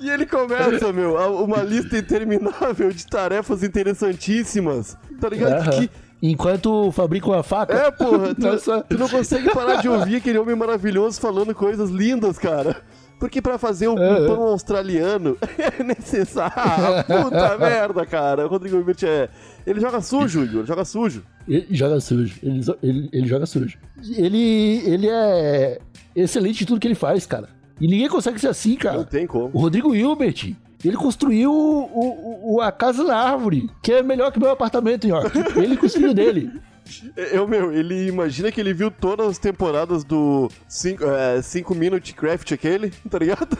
e 0.00 0.08
ele 0.08 0.24
começa, 0.24 0.90
meu, 0.92 1.14
uma 1.42 1.62
lista 1.62 1.98
interminável 1.98 2.90
de 2.90 3.06
tarefas 3.06 3.62
interessantíssimas. 3.62 4.96
Tá 5.20 5.28
ligado? 5.28 5.60
Aham. 5.60 5.70
Que, 5.70 5.90
Enquanto 6.22 6.90
fabricam 6.92 7.34
a 7.34 7.42
faca. 7.42 7.74
é, 7.74 7.90
porra, 7.90 8.34
tu, 8.34 8.82
tu 8.88 8.98
não 8.98 9.08
consegue 9.10 9.52
parar 9.52 9.76
de 9.76 9.88
ouvir 9.90 10.16
aquele 10.16 10.38
homem 10.38 10.56
maravilhoso 10.56 11.20
falando 11.20 11.54
coisas 11.54 11.90
lindas, 11.90 12.38
cara. 12.38 12.76
Porque 13.24 13.40
pra 13.40 13.56
fazer 13.56 13.88
um 13.88 13.98
É, 13.98 14.22
é. 14.22 14.26
pão 14.26 14.42
australiano 14.42 15.38
é 15.56 15.82
necessário. 15.82 16.52
Ah, 16.54 17.02
puta 17.24 17.56
merda, 17.56 18.04
cara. 18.04 18.44
O 18.44 18.50
Rodrigo 18.50 18.76
Hilbert 18.76 18.98
é. 19.02 19.30
Ele 19.66 19.80
joga 19.80 20.02
sujo, 20.02 20.44
Igor, 20.44 20.66
joga 20.66 20.84
sujo. 20.84 21.24
Ele 21.48 21.66
joga 21.70 21.98
sujo. 22.00 22.38
Ele, 22.42 22.60
ele, 22.82 23.08
ele 23.10 23.26
joga 23.26 23.46
sujo. 23.46 23.78
Ele, 24.14 24.82
ele 24.84 25.08
é 25.08 25.78
excelente 26.14 26.64
em 26.64 26.66
tudo 26.66 26.78
que 26.78 26.86
ele 26.86 26.94
faz, 26.94 27.24
cara. 27.24 27.48
E 27.80 27.86
ninguém 27.88 28.10
consegue 28.10 28.38
ser 28.38 28.48
assim, 28.48 28.72
Não 28.72 28.76
cara. 28.76 29.04
tem 29.04 29.26
como. 29.26 29.48
O 29.54 29.58
Rodrigo 29.58 29.94
Hilbert, 29.94 30.54
ele 30.84 30.96
construiu 30.98 31.50
o, 31.50 32.56
o- 32.56 32.60
a 32.60 32.70
casa 32.70 33.02
na 33.04 33.16
árvore, 33.16 33.70
que 33.82 33.90
é 33.90 34.02
melhor 34.02 34.30
que 34.32 34.38
meu 34.38 34.50
apartamento, 34.50 35.08
York. 35.08 35.32
Ele 35.56 35.78
com 35.78 35.86
os 35.86 35.94
filhos 35.94 36.12
dele. 36.12 36.52
Eu, 37.16 37.48
meu, 37.48 37.72
ele 37.72 38.06
imagina 38.08 38.52
que 38.52 38.60
ele 38.60 38.74
viu 38.74 38.90
todas 38.90 39.26
as 39.26 39.38
temporadas 39.38 40.04
do 40.04 40.50
5 40.68 41.74
Minute 41.74 42.14
Craft 42.14 42.52
aquele, 42.52 42.90
tá 43.10 43.18
ligado? 43.18 43.56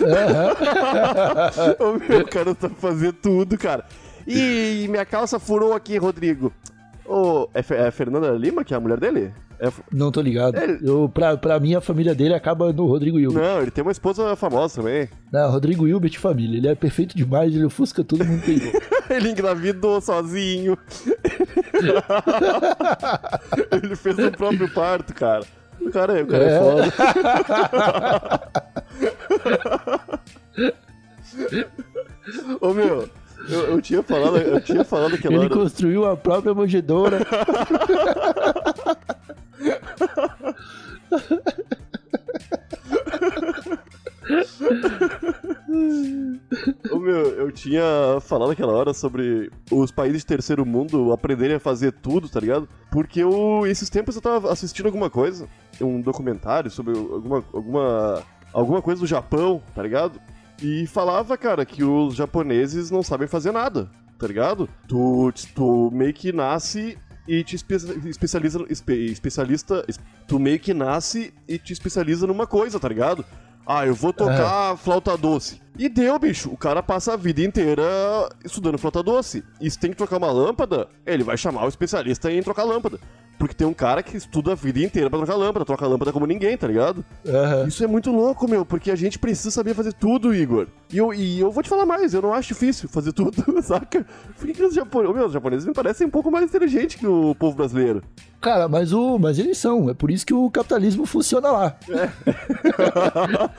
Aham. 0.00 1.76
o 1.80 2.08
meu 2.08 2.26
cara 2.26 2.54
tá 2.54 2.68
fazendo 2.68 3.14
tudo, 3.14 3.56
cara. 3.56 3.84
E 4.26 4.86
minha 4.88 5.04
calça 5.04 5.38
furou 5.38 5.72
aqui, 5.72 5.96
Rodrigo. 5.96 6.52
Ô, 7.04 7.48
é, 7.54 7.60
é 7.86 7.90
Fernanda 7.90 8.30
Lima, 8.32 8.64
que 8.64 8.74
é 8.74 8.76
a 8.76 8.80
mulher 8.80 8.98
dele? 8.98 9.32
É, 9.58 9.70
Não 9.90 10.12
tô 10.12 10.20
ligado. 10.20 10.56
Ele- 10.58 10.78
Eu, 10.82 11.10
pra, 11.12 11.36
pra 11.36 11.58
mim, 11.58 11.74
a 11.74 11.80
família 11.80 12.14
dele 12.14 12.34
acaba 12.34 12.72
no 12.72 12.86
Rodrigo 12.86 13.18
Hilbert. 13.18 13.42
não, 13.42 13.62
ele 13.62 13.70
tem 13.70 13.82
uma 13.82 13.90
esposa 13.92 14.36
famosa 14.36 14.76
também. 14.82 15.08
Não, 15.32 15.50
Rodrigo 15.50 15.88
Hilbert 15.88 16.18
família. 16.18 16.58
Ele 16.58 16.68
é 16.68 16.74
perfeito 16.74 17.16
demais, 17.16 17.54
ele 17.54 17.64
ofusca 17.64 18.04
todo 18.04 18.24
mundo 18.24 18.42
que. 18.42 18.60
Ele 19.12 19.30
engravidou 19.32 20.00
sozinho. 20.00 20.76
ele 23.82 23.96
fez 23.96 24.18
o 24.18 24.30
próprio 24.32 24.68
parto, 24.72 25.14
cara. 25.14 25.44
O 25.80 25.90
cara, 25.90 26.22
o 26.22 26.26
cara 26.26 26.44
é, 26.44 26.56
É. 26.56 26.60
foda. 26.60 26.92
Ô 32.60 32.72
meu, 32.72 33.08
eu, 33.48 33.60
eu 33.72 33.82
tinha 33.82 34.02
falado, 34.02 34.36
eu 34.38 34.60
tinha 34.60 34.84
falado 34.84 35.14
aquela 35.14 35.34
Ele 35.34 35.44
hora. 35.44 35.54
construiu 35.54 36.04
a 36.04 36.16
própria 36.16 36.54
manjedoura. 36.54 37.20
Ô, 46.90 46.98
meu, 46.98 47.28
eu 47.34 47.52
tinha 47.52 47.82
falado 48.20 48.50
aquela 48.50 48.72
hora 48.72 48.92
sobre 48.94 49.50
os 49.70 49.90
países 49.90 50.22
de 50.22 50.26
terceiro 50.26 50.64
mundo 50.64 51.12
aprenderem 51.12 51.56
a 51.56 51.60
fazer 51.60 51.92
tudo, 51.92 52.28
tá 52.28 52.40
ligado? 52.40 52.68
Porque 52.90 53.20
eu, 53.20 53.66
esses 53.66 53.90
tempos 53.90 54.16
eu 54.16 54.22
tava 54.22 54.52
assistindo 54.52 54.86
alguma 54.86 55.10
coisa, 55.10 55.48
um 55.80 56.00
documentário 56.00 56.70
sobre 56.70 56.96
alguma, 56.96 57.44
alguma, 57.52 58.22
alguma 58.52 58.82
coisa 58.82 59.00
do 59.00 59.06
Japão, 59.06 59.62
tá 59.74 59.82
ligado? 59.82 60.20
E 60.62 60.86
falava, 60.86 61.36
cara, 61.36 61.66
que 61.66 61.84
os 61.84 62.14
japoneses 62.14 62.90
não 62.90 63.02
sabem 63.02 63.28
fazer 63.28 63.52
nada, 63.52 63.90
tá 64.18 64.26
ligado? 64.26 64.68
Tu, 64.88 65.32
tu 65.54 65.90
meio 65.92 66.14
que 66.14 66.32
nasce 66.32 66.98
e 67.28 67.42
te 67.44 67.56
espe 67.56 67.74
especializa, 68.08 68.64
espe 68.68 69.06
especialista, 69.06 69.84
es- 69.88 69.98
tu 70.26 70.38
meio 70.38 70.58
que 70.60 70.72
nasce 70.74 71.32
e 71.48 71.58
te 71.58 71.72
especializa 71.72 72.26
numa 72.26 72.46
coisa, 72.46 72.78
tá 72.80 72.88
ligado? 72.88 73.24
Ah, 73.68 73.84
eu 73.84 73.94
vou 73.96 74.12
tocar 74.12 74.76
flauta 74.76 75.16
doce. 75.16 75.60
E 75.76 75.88
deu, 75.88 76.16
bicho. 76.20 76.50
O 76.52 76.56
cara 76.56 76.82
passa 76.84 77.14
a 77.14 77.16
vida 77.16 77.42
inteira 77.42 77.82
estudando 78.44 78.78
flauta 78.78 79.02
doce. 79.02 79.42
E 79.60 79.68
se 79.68 79.76
tem 79.76 79.90
que 79.90 79.96
trocar 79.96 80.18
uma 80.18 80.30
lâmpada, 80.30 80.88
ele 81.04 81.24
vai 81.24 81.36
chamar 81.36 81.64
o 81.64 81.68
especialista 81.68 82.30
em 82.30 82.40
trocar 82.42 82.62
lâmpada. 82.62 83.00
Porque 83.38 83.54
tem 83.54 83.66
um 83.66 83.74
cara 83.74 84.02
que 84.02 84.16
estuda 84.16 84.52
a 84.52 84.54
vida 84.54 84.80
inteira 84.80 85.10
pra 85.10 85.18
trocar 85.18 85.34
lâmpada, 85.34 85.64
troca 85.64 85.86
lâmpada 85.86 86.12
como 86.12 86.26
ninguém, 86.26 86.56
tá 86.56 86.66
ligado? 86.66 87.04
Aham. 87.26 87.66
Isso 87.66 87.84
é 87.84 87.86
muito 87.86 88.10
louco, 88.10 88.48
meu, 88.48 88.64
porque 88.64 88.90
a 88.90 88.96
gente 88.96 89.18
precisa 89.18 89.50
saber 89.50 89.74
fazer 89.74 89.92
tudo, 89.92 90.34
Igor. 90.34 90.66
E 90.92 90.98
eu, 90.98 91.12
e 91.12 91.40
eu 91.40 91.50
vou 91.50 91.62
te 91.62 91.68
falar 91.68 91.84
mais, 91.84 92.14
eu 92.14 92.22
não 92.22 92.32
acho 92.32 92.48
difícil 92.48 92.88
fazer 92.88 93.12
tudo, 93.12 93.34
saca? 93.62 94.06
Por 94.38 94.46
que, 94.48 94.62
os 94.62 94.74
japoneses. 94.74 95.16
Meu, 95.16 95.26
os 95.26 95.32
japoneses 95.32 95.66
me 95.66 95.74
parecem 95.74 96.06
um 96.06 96.10
pouco 96.10 96.30
mais 96.30 96.44
inteligentes 96.44 96.96
que 96.96 97.06
o 97.06 97.34
povo 97.34 97.56
brasileiro. 97.56 98.02
Cara, 98.40 98.68
mas, 98.68 98.92
o, 98.92 99.18
mas 99.18 99.38
eles 99.38 99.58
são. 99.58 99.90
É 99.90 99.94
por 99.94 100.10
isso 100.10 100.24
que 100.24 100.34
o 100.34 100.50
capitalismo 100.50 101.04
funciona 101.04 101.50
lá. 101.50 101.76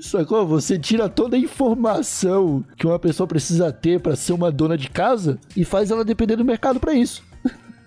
Sacou? 0.00 0.46
Você 0.46 0.78
tira 0.78 1.08
toda 1.08 1.36
a 1.36 1.38
informação 1.38 2.64
que 2.76 2.86
uma 2.86 2.98
pessoa 2.98 3.26
precisa 3.26 3.72
ter 3.72 4.00
pra 4.00 4.14
ser 4.14 4.32
uma 4.32 4.52
dona 4.52 4.76
de 4.76 4.88
casa 4.90 5.38
e 5.56 5.64
faz 5.64 5.90
ela 5.90 6.04
depender 6.04 6.36
do 6.36 6.44
mercado 6.44 6.78
pra 6.78 6.92
isso. 6.92 7.22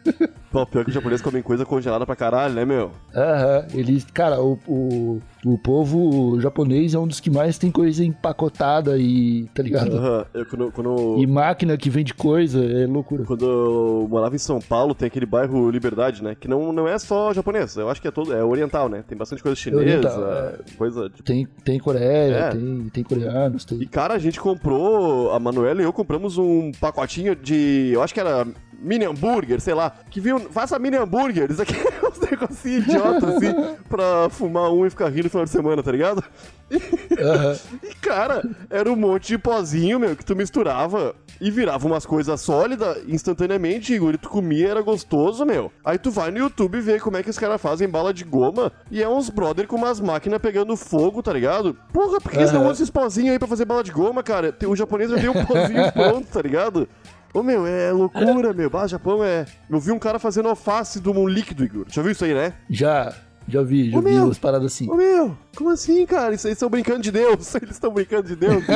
Pô, 0.51 0.65
pior 0.65 0.83
que 0.83 0.89
os 0.89 0.95
japoneses 0.95 1.21
comem 1.21 1.43
coisa 1.43 1.63
congelada 1.63 2.07
pra 2.07 2.15
caralho, 2.15 2.55
né, 2.55 2.65
meu? 2.65 2.91
Aham, 3.15 3.67
eles, 3.71 4.03
cara, 4.11 4.41
o, 4.41 4.57
o, 4.67 5.21
o 5.45 5.57
povo 5.59 6.39
japonês 6.41 6.95
é 6.95 6.99
um 6.99 7.05
dos 7.07 7.19
que 7.19 7.29
mais 7.29 7.59
tem 7.59 7.69
coisa 7.69 8.03
empacotada 8.03 8.97
e, 8.97 9.45
tá 9.53 9.61
ligado? 9.61 9.95
Aham, 9.95 10.25
eu 10.33 10.45
quando, 10.47 10.71
quando, 10.71 11.17
E 11.19 11.27
máquina 11.27 11.77
que 11.77 11.87
vende 11.91 12.15
coisa, 12.15 12.63
é 12.65 12.87
loucura. 12.87 13.25
quando 13.25 13.45
eu 13.45 14.07
morava 14.09 14.33
em 14.35 14.39
São 14.39 14.59
Paulo, 14.59 14.95
tem 14.95 15.05
aquele 15.07 15.27
bairro 15.27 15.69
Liberdade, 15.69 16.23
né? 16.23 16.33
Que 16.33 16.47
não, 16.47 16.73
não 16.73 16.87
é 16.87 16.97
só 16.97 17.31
japonês, 17.31 17.75
eu 17.77 17.87
acho 17.87 18.01
que 18.01 18.07
é 18.07 18.11
todo, 18.11 18.33
é 18.33 18.43
oriental, 18.43 18.89
né? 18.89 19.03
Tem 19.07 19.15
bastante 19.15 19.43
coisa 19.43 19.55
chinesa, 19.55 19.81
Oriental, 19.81 20.53
coisa 20.79 21.09
de 21.11 21.21
Tem, 21.21 21.47
tem 21.63 21.77
Coreia, 21.79 22.33
É. 22.35 22.49
tem, 22.49 22.89
tem 22.91 23.03
coreanos, 23.03 23.63
E 23.65 23.67
tem. 23.77 23.87
cara, 23.87 24.15
a 24.15 24.19
gente 24.19 24.39
comprou, 24.39 25.31
a 25.31 25.39
Manuela 25.39 25.79
e 25.79 25.85
eu 25.85 25.93
compramos 25.93 26.39
um 26.39 26.71
pacotinho 26.71 27.35
de. 27.35 27.91
Eu 27.93 28.01
acho 28.01 28.15
que 28.15 28.19
era 28.19 28.47
mini 28.81 29.05
hambúrguer, 29.05 29.59
sei 29.59 29.73
lá. 29.73 29.91
Que 30.09 30.19
viu, 30.19 30.39
faça 30.51 30.79
mini 30.79 30.97
hambúrguer. 30.97 31.51
Isso 31.51 31.61
aqui 31.63 31.75
é 31.75 32.07
uns 32.07 32.19
negocinhos 32.19 32.87
idiotas 32.87 33.35
assim, 33.35 33.53
pra 33.89 34.29
fumar 34.29 34.71
um 34.71 34.85
e 34.85 34.89
ficar 34.89 35.09
rindo 35.09 35.23
no 35.23 35.29
final 35.29 35.45
de 35.45 35.51
semana, 35.51 35.83
tá 35.83 35.91
ligado? 35.91 36.23
Aham. 37.19 37.57
E 37.83 37.93
cara, 37.95 38.43
era 38.69 38.91
um 38.91 38.95
monte 38.95 39.29
de 39.29 39.37
pozinho, 39.37 39.99
meu, 39.99 40.15
que 40.15 40.23
tu 40.23 40.35
misturava 40.35 41.15
e 41.41 41.49
virava 41.49 41.87
umas 41.87 42.05
coisas 42.05 42.39
sólidas 42.41 42.97
instantaneamente, 43.07 43.93
Igor. 43.93 44.13
E 44.13 44.17
tu 44.17 44.29
comia, 44.29 44.69
era 44.69 44.81
gostoso, 44.81 45.45
meu. 45.45 45.71
Aí 45.83 45.97
tu 45.97 46.11
vai 46.11 46.31
no 46.31 46.37
YouTube 46.37 46.77
e 46.77 46.81
vê 46.81 46.99
como 46.99 47.17
é 47.17 47.23
que 47.23 47.29
os 47.29 47.39
caras 47.39 47.61
fazem 47.61 47.87
bala 47.87 48.13
de 48.13 48.23
goma 48.23 48.71
e 48.91 49.01
é 49.01 49.09
uns 49.09 49.29
brother 49.29 49.67
com 49.67 49.75
umas 49.75 49.99
máquinas 49.99 50.39
pegando 50.39 50.75
fogo, 50.75 51.23
tá 51.23 51.33
ligado? 51.33 51.75
Porra, 51.93 52.19
por 52.19 52.31
que 52.31 52.37
eles 52.37 52.51
não 52.51 52.61
usam 52.61 52.73
esses 52.73 52.89
pozinhos 52.89 53.31
aí 53.31 53.39
pra 53.39 53.47
fazer 53.47 53.65
bala 53.65 53.83
de 53.83 53.91
goma, 53.91 54.21
cara? 54.21 54.55
O 54.67 54.75
japonês 54.75 55.09
já 55.09 55.17
tem 55.17 55.29
um 55.29 55.45
pozinho 55.45 55.91
pronto, 55.91 56.27
tá 56.27 56.41
ligado? 56.41 56.87
Ô, 57.33 57.43
meu, 57.43 57.65
é 57.67 57.91
loucura, 57.91 58.53
meu. 58.53 58.69
Ah, 58.73 58.87
Japão 58.87 59.23
é... 59.23 59.45
Eu 59.69 59.79
vi 59.79 59.91
um 59.91 59.99
cara 59.99 60.17
fazendo 60.17 60.49
alface 60.49 60.99
de 60.99 61.09
um 61.09 61.27
líquido, 61.27 61.63
Igor. 61.63 61.85
Já 61.87 62.01
viu 62.01 62.11
isso 62.11 62.25
aí, 62.25 62.33
né? 62.33 62.53
Já, 62.69 63.13
já 63.47 63.61
vi, 63.61 63.91
já 63.91 63.97
Ô, 63.97 64.01
vi 64.01 64.11
meu. 64.11 64.25
umas 64.25 64.39
paradas 64.39 64.73
assim. 64.73 64.89
Ô, 64.89 64.95
meu, 64.95 65.37
como 65.55 65.69
assim, 65.69 66.05
cara? 66.05 66.33
Isso 66.33 66.47
aí 66.47 66.53
estão 66.53 66.69
brincando 66.69 67.01
de 67.01 67.11
Deus. 67.11 67.53
Eles 67.61 67.71
estão 67.71 67.93
brincando 67.93 68.27
de 68.27 68.35
Deus. 68.35 68.63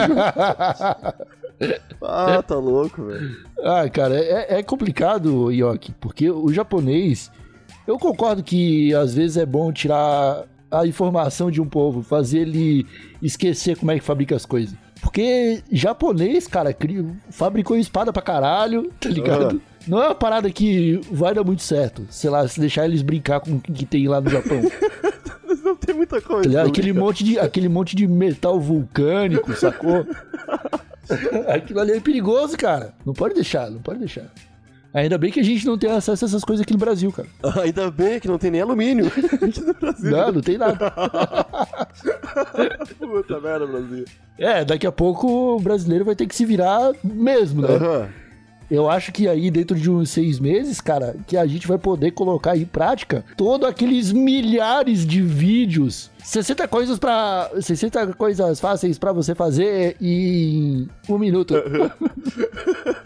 Ah, 2.01 2.41
tá 2.41 2.55
louco, 2.55 3.05
velho. 3.05 3.37
Ah, 3.63 3.87
cara, 3.87 4.15
é, 4.19 4.59
é 4.59 4.63
complicado, 4.63 5.49
Yoki, 5.51 5.93
porque 5.93 6.29
o 6.29 6.51
japonês. 6.51 7.31
Eu 7.87 7.97
concordo 7.97 8.43
que 8.43 8.93
às 8.93 9.13
vezes 9.13 9.37
é 9.37 9.45
bom 9.45 9.71
tirar 9.71 10.43
a 10.69 10.85
informação 10.85 11.51
de 11.51 11.61
um 11.61 11.65
povo, 11.65 12.01
fazer 12.01 12.39
ele 12.39 12.85
esquecer 13.21 13.77
como 13.77 13.91
é 13.91 13.99
que 13.99 14.03
fabrica 14.03 14.35
as 14.35 14.45
coisas. 14.45 14.75
Porque 15.03 15.61
japonês, 15.69 16.47
cara, 16.47 16.75
fabricou 17.29 17.77
espada 17.77 18.13
pra 18.13 18.21
caralho, 18.21 18.89
tá 18.99 19.09
ligado? 19.09 19.61
Não 19.85 20.01
é 20.01 20.07
uma 20.07 20.15
parada 20.15 20.49
que 20.49 21.01
vai 21.11 21.33
dar 21.33 21.43
muito 21.43 21.61
certo. 21.61 22.07
Sei 22.09 22.29
lá, 22.29 22.47
se 22.47 22.57
deixar 22.57 22.85
eles 22.85 23.01
brincar 23.01 23.41
com 23.41 23.55
o 23.55 23.59
que 23.59 23.85
tem 23.85 24.07
lá 24.07 24.21
no 24.21 24.29
Japão. 24.29 24.61
Não 25.63 25.77
tem 25.77 25.95
muita 25.95 26.19
coisa. 26.21 26.51
Tá 26.51 26.63
Aquele 26.63 26.91
monte, 26.91 27.23
de, 27.23 27.39
aquele 27.39 27.69
monte 27.69 27.95
de 27.95 28.05
metal 28.05 28.59
vulcânico, 28.59 29.53
sacou? 29.55 30.05
Aquilo 31.47 31.79
ali 31.79 31.93
é 31.93 31.99
perigoso, 32.01 32.57
cara. 32.57 32.93
Não 33.05 33.13
pode 33.13 33.33
deixar, 33.33 33.69
não 33.69 33.81
pode 33.81 33.99
deixar. 33.99 34.25
Ainda 34.93 35.17
bem 35.17 35.31
que 35.31 35.39
a 35.39 35.43
gente 35.43 35.65
não 35.65 35.77
tem 35.77 35.89
acesso 35.89 36.23
a 36.23 36.27
essas 36.27 36.43
coisas 36.43 36.63
aqui 36.63 36.73
no 36.73 36.79
Brasil, 36.79 37.11
cara. 37.11 37.27
Ainda 37.63 37.89
bem 37.89 38.19
que 38.19 38.27
não 38.27 38.37
tem 38.37 38.51
nem 38.51 38.61
alumínio 38.61 39.07
aqui 39.07 39.61
no 39.61 39.73
Brasil. 39.73 40.11
Não, 40.11 40.31
não 40.31 40.41
tem 40.41 40.57
nada. 40.57 40.91
Puta 42.99 43.39
merda, 43.39 43.65
Brasil. 43.65 44.05
É, 44.37 44.63
daqui 44.63 44.85
a 44.85 44.91
pouco 44.91 45.55
o 45.55 45.59
brasileiro 45.59 46.05
vai 46.05 46.15
ter 46.15 46.27
que 46.27 46.35
se 46.35 46.45
virar 46.45 46.91
mesmo, 47.03 47.63
né? 47.63 47.75
Aham. 47.75 48.09
Eu 48.69 48.89
acho 48.89 49.11
que 49.11 49.27
aí, 49.27 49.51
dentro 49.51 49.77
de 49.77 49.89
uns 49.89 50.09
seis 50.09 50.39
meses, 50.39 50.81
cara, 50.81 51.15
que 51.27 51.37
a 51.37 51.45
gente 51.45 51.67
vai 51.67 51.77
poder 51.77 52.11
colocar 52.11 52.57
em 52.57 52.65
prática 52.65 53.23
todos 53.37 53.67
aqueles 53.67 54.11
milhares 54.11 55.05
de 55.05 55.21
vídeos. 55.21 56.11
60 56.23 56.67
coisas 56.67 56.97
para 56.97 57.51
60 57.59 58.13
coisas 58.13 58.59
fáceis 58.59 58.97
pra 58.97 59.11
você 59.11 59.35
fazer 59.35 59.97
em 60.01 60.87
um 61.09 61.17
minuto. 61.17 61.53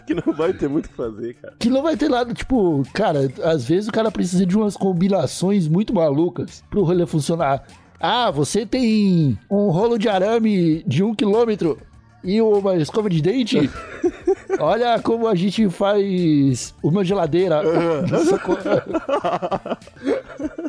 Que 0.06 0.14
não 0.14 0.32
vai 0.32 0.54
ter 0.54 0.70
muito 0.70 0.86
o 0.86 0.88
que 0.88 0.94
fazer, 0.94 1.34
cara. 1.34 1.54
Que 1.58 1.68
não 1.68 1.82
vai 1.82 1.94
ter 1.94 2.08
nada, 2.08 2.32
tipo, 2.32 2.82
cara, 2.94 3.30
às 3.44 3.68
vezes 3.68 3.88
o 3.88 3.92
cara 3.92 4.10
precisa 4.10 4.46
de 4.46 4.56
umas 4.56 4.74
combinações 4.74 5.68
muito 5.68 5.92
malucas 5.92 6.64
pro 6.70 6.82
rolê 6.82 7.04
funcionar. 7.04 7.62
Ah, 8.00 8.30
você 8.30 8.64
tem 8.64 9.38
um 9.50 9.68
rolo 9.68 9.98
de 9.98 10.08
arame 10.08 10.82
de 10.86 11.02
um 11.02 11.14
quilômetro 11.14 11.78
e 12.22 12.40
uma 12.40 12.76
escova 12.76 13.08
de 13.08 13.22
dente? 13.22 13.70
Olha 14.58 14.98
como 15.00 15.28
a 15.28 15.34
gente 15.34 15.68
faz 15.68 16.74
uma 16.82 17.04
geladeira. 17.04 17.62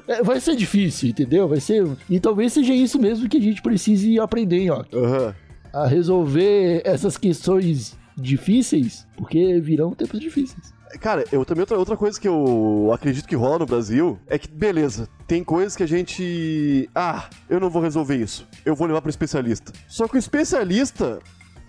É, 0.07 0.23
vai 0.23 0.39
ser 0.39 0.55
difícil, 0.55 1.09
entendeu? 1.09 1.47
Vai 1.47 1.59
ser. 1.59 1.87
E 2.09 2.19
talvez 2.19 2.53
seja 2.53 2.73
isso 2.73 2.99
mesmo 2.99 3.27
que 3.27 3.37
a 3.37 3.41
gente 3.41 3.61
precise 3.61 4.19
aprender, 4.19 4.69
ó. 4.71 4.83
Aham. 4.93 5.35
A 5.71 5.85
resolver 5.85 6.81
essas 6.83 7.15
questões 7.15 7.97
difíceis, 8.17 9.07
porque 9.15 9.59
virão 9.59 9.91
tempos 9.91 10.19
difíceis. 10.19 10.73
Cara, 10.99 11.23
eu 11.31 11.45
também 11.45 11.61
outra, 11.61 11.77
outra 11.77 11.95
coisa 11.95 12.19
que 12.19 12.27
eu 12.27 12.89
acredito 12.91 13.27
que 13.27 13.35
rola 13.35 13.59
no 13.59 13.65
Brasil 13.65 14.19
é 14.27 14.39
que, 14.39 14.47
beleza, 14.47 15.07
tem 15.27 15.43
coisas 15.43 15.75
que 15.75 15.83
a 15.83 15.87
gente. 15.87 16.89
Ah, 16.95 17.29
eu 17.47 17.59
não 17.59 17.69
vou 17.69 17.81
resolver 17.81 18.15
isso. 18.15 18.47
Eu 18.65 18.75
vou 18.75 18.87
levar 18.87 19.01
pro 19.01 19.09
especialista. 19.09 19.71
Só 19.87 20.07
que 20.07 20.15
o 20.15 20.17
especialista 20.17 21.19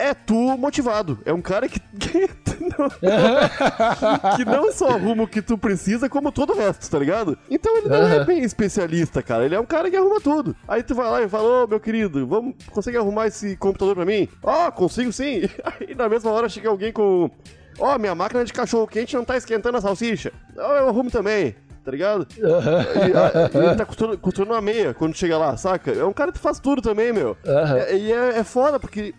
é 0.09 0.15
tu 0.15 0.35
motivado. 0.59 1.19
É 1.25 1.33
um 1.33 1.43
cara 1.43 1.69
que. 1.69 1.79
que 1.81 2.29
não, 2.61 2.89
que 4.37 4.45
não 4.45 4.73
só 4.73 4.89
arruma 4.91 5.25
o 5.25 5.29
que 5.29 5.41
tu 5.43 5.57
precisa, 5.59 6.09
como 6.09 6.31
todo 6.33 6.53
o 6.53 6.57
resto, 6.57 6.91
tá 6.91 6.99
ligado? 6.99 7.37
Então 7.51 7.77
ele 7.79 7.89
não 7.89 7.97
é 8.07 8.17
Aham. 8.17 8.25
bem 8.25 8.41
especialista, 8.43 9.23
cara. 9.23 9.45
Ele 9.45 9.55
é 9.55 9.61
um 9.61 9.67
cara 9.67 9.91
que 9.91 9.97
arruma 9.97 10.21
tudo. 10.21 10.55
Aí 10.69 10.83
tu 10.83 10.95
vai 10.95 11.11
lá 11.11 11.23
e 11.23 11.29
fala, 11.29 11.65
ô 11.65 11.67
meu 11.67 11.81
querido, 11.81 12.27
vamos, 12.27 12.55
consegue 12.71 12.97
arrumar 12.97 13.27
esse 13.27 13.57
computador 13.57 13.95
pra 13.95 14.05
mim? 14.05 14.29
Ó, 14.43 14.71
consigo 14.71 15.13
sim. 15.13 15.43
Aí 15.81 15.95
na 15.95 16.09
mesma 16.09 16.31
hora 16.31 16.49
chega 16.49 16.69
alguém 16.69 16.93
com. 16.93 17.31
Ó, 17.79 17.99
minha 17.99 18.15
máquina 18.15 18.45
de 18.45 18.53
cachorro 18.53 18.87
quente 18.87 19.17
não 19.17 19.25
tá 19.25 19.37
esquentando 19.37 19.79
a 19.79 19.81
salsicha. 19.81 20.33
Ó, 20.57 20.77
eu 20.77 20.89
arrumo 20.89 21.11
também, 21.11 21.55
tá 21.85 21.91
ligado? 21.91 22.27
E, 22.37 22.43
a- 22.43 23.51
ele 23.67 23.75
tá 23.77 23.87
costurando, 23.87 24.19
costurando 24.19 24.55
uma 24.55 24.61
meia 24.61 24.93
quando 24.93 25.17
chega 25.17 25.39
lá, 25.39 25.57
saca? 25.57 25.91
É 25.93 26.05
um 26.05 26.13
cara 26.13 26.31
que 26.33 26.39
faz 26.39 26.59
tudo 26.61 26.83
também, 26.83 27.13
meu. 27.13 27.37
Aham. 27.47 27.77
É- 27.79 27.97
E 27.97 28.13
é, 28.13 28.39
é 28.39 28.45
foda, 28.45 28.79
porque. 28.79 29.15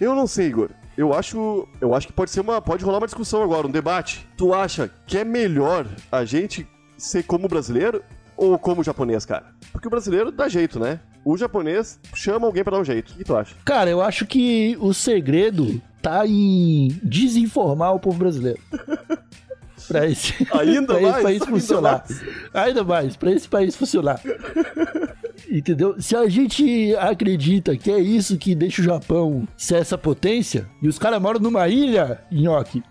Eu 0.00 0.14
não 0.14 0.26
sei, 0.26 0.46
Igor. 0.48 0.70
Eu 0.96 1.12
acho. 1.12 1.68
Eu 1.80 1.94
acho 1.94 2.06
que 2.06 2.12
pode 2.12 2.30
ser 2.30 2.40
uma. 2.40 2.60
Pode 2.62 2.84
rolar 2.84 2.98
uma 2.98 3.06
discussão 3.06 3.42
agora, 3.42 3.66
um 3.66 3.70
debate. 3.70 4.26
Tu 4.36 4.54
acha 4.54 4.90
que 5.06 5.18
é 5.18 5.24
melhor 5.24 5.86
a 6.10 6.24
gente 6.24 6.66
ser 6.96 7.24
como 7.24 7.48
brasileiro 7.48 8.02
ou 8.36 8.58
como 8.58 8.82
japonês, 8.82 9.24
cara? 9.24 9.46
Porque 9.72 9.88
o 9.88 9.90
brasileiro 9.90 10.30
dá 10.30 10.48
jeito, 10.48 10.78
né? 10.78 11.00
O 11.24 11.36
japonês 11.36 11.98
chama 12.14 12.46
alguém 12.46 12.62
pra 12.62 12.72
dar 12.76 12.80
um 12.80 12.84
jeito. 12.84 13.12
O 13.12 13.16
que 13.16 13.24
tu 13.24 13.36
acha? 13.36 13.54
Cara, 13.64 13.90
eu 13.90 14.00
acho 14.00 14.26
que 14.26 14.76
o 14.80 14.92
segredo 14.92 15.80
tá 16.02 16.26
em 16.26 16.88
desinformar 17.02 17.94
o 17.94 18.00
povo 18.00 18.18
brasileiro. 18.18 18.60
Pra 19.86 20.06
esse, 20.08 20.32
Ainda 20.52 20.94
pra 20.94 21.00
mais, 21.00 21.14
esse 21.14 21.22
país 21.22 21.42
ainda 21.42 21.46
funcionar. 21.46 22.04
Ainda 22.54 22.84
mais, 22.84 23.16
pra 23.16 23.32
esse 23.32 23.46
país 23.46 23.76
funcionar. 23.76 24.18
Entendeu? 25.50 26.00
Se 26.00 26.16
a 26.16 26.28
gente 26.28 26.94
acredita 26.96 27.76
que 27.76 27.90
é 27.90 27.98
isso 27.98 28.38
que 28.38 28.54
deixa 28.54 28.80
o 28.82 28.84
Japão 28.84 29.46
ser 29.56 29.76
essa 29.76 29.98
potência, 29.98 30.66
e 30.82 30.88
os 30.88 30.98
caras 30.98 31.20
moram 31.20 31.40
numa 31.40 31.68
ilha, 31.68 32.20
nhoque. 32.30 32.82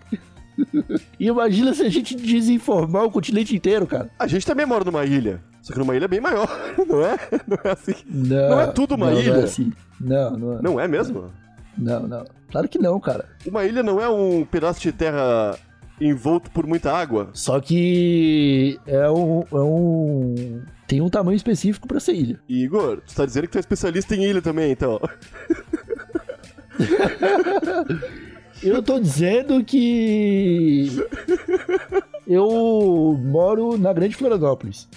Imagina 1.18 1.74
se 1.74 1.82
a 1.82 1.88
gente 1.88 2.14
desinformar 2.14 3.04
o 3.04 3.10
continente 3.10 3.54
inteiro, 3.54 3.86
cara. 3.86 4.10
A 4.18 4.26
gente 4.26 4.46
também 4.46 4.66
mora 4.66 4.84
numa 4.84 5.04
ilha. 5.04 5.42
Só 5.62 5.72
que 5.72 5.78
numa 5.78 5.96
ilha 5.96 6.06
bem 6.06 6.20
maior, 6.20 6.46
não 6.86 7.04
é? 7.04 7.16
Não 7.46 7.58
é 7.64 7.72
assim. 7.72 7.94
Não, 8.06 8.50
Não 8.50 8.60
é 8.60 8.66
tudo 8.66 8.94
uma 8.94 9.10
não, 9.10 9.18
ilha? 9.18 9.32
Não, 9.32 9.40
é 9.40 9.44
assim. 9.44 9.72
não, 10.00 10.30
não, 10.30 10.38
não, 10.38 10.62
Não 10.62 10.80
é 10.80 10.86
mesmo? 10.86 11.32
não. 11.76 12.24
Claro 12.50 12.68
que 12.68 12.78
não, 12.78 13.00
cara. 13.00 13.24
Uma 13.46 13.64
ilha 13.64 13.82
não 13.82 14.00
é 14.00 14.08
um 14.08 14.44
pedaço 14.44 14.80
de 14.80 14.92
terra 14.92 15.56
envolto 16.00 16.50
por 16.50 16.66
muita 16.66 16.92
água? 16.92 17.30
Só 17.32 17.60
que 17.60 18.78
é 18.86 19.10
um, 19.10 19.40
é 19.40 19.60
um. 19.60 20.62
Tem 20.86 21.00
um 21.00 21.08
tamanho 21.08 21.36
específico 21.36 21.88
pra 21.88 22.00
ser 22.00 22.14
ilha. 22.14 22.40
Igor, 22.48 23.00
tu 23.06 23.14
tá 23.14 23.24
dizendo 23.24 23.44
que 23.44 23.52
tu 23.52 23.58
é 23.58 23.60
especialista 23.60 24.14
em 24.14 24.24
ilha 24.24 24.42
também, 24.42 24.70
então. 24.70 25.00
Eu 28.62 28.82
tô 28.82 28.98
dizendo 28.98 29.62
que. 29.62 30.88
Eu 32.26 33.18
moro 33.22 33.76
na 33.76 33.92
Grande 33.92 34.16
Florianópolis. 34.16 34.88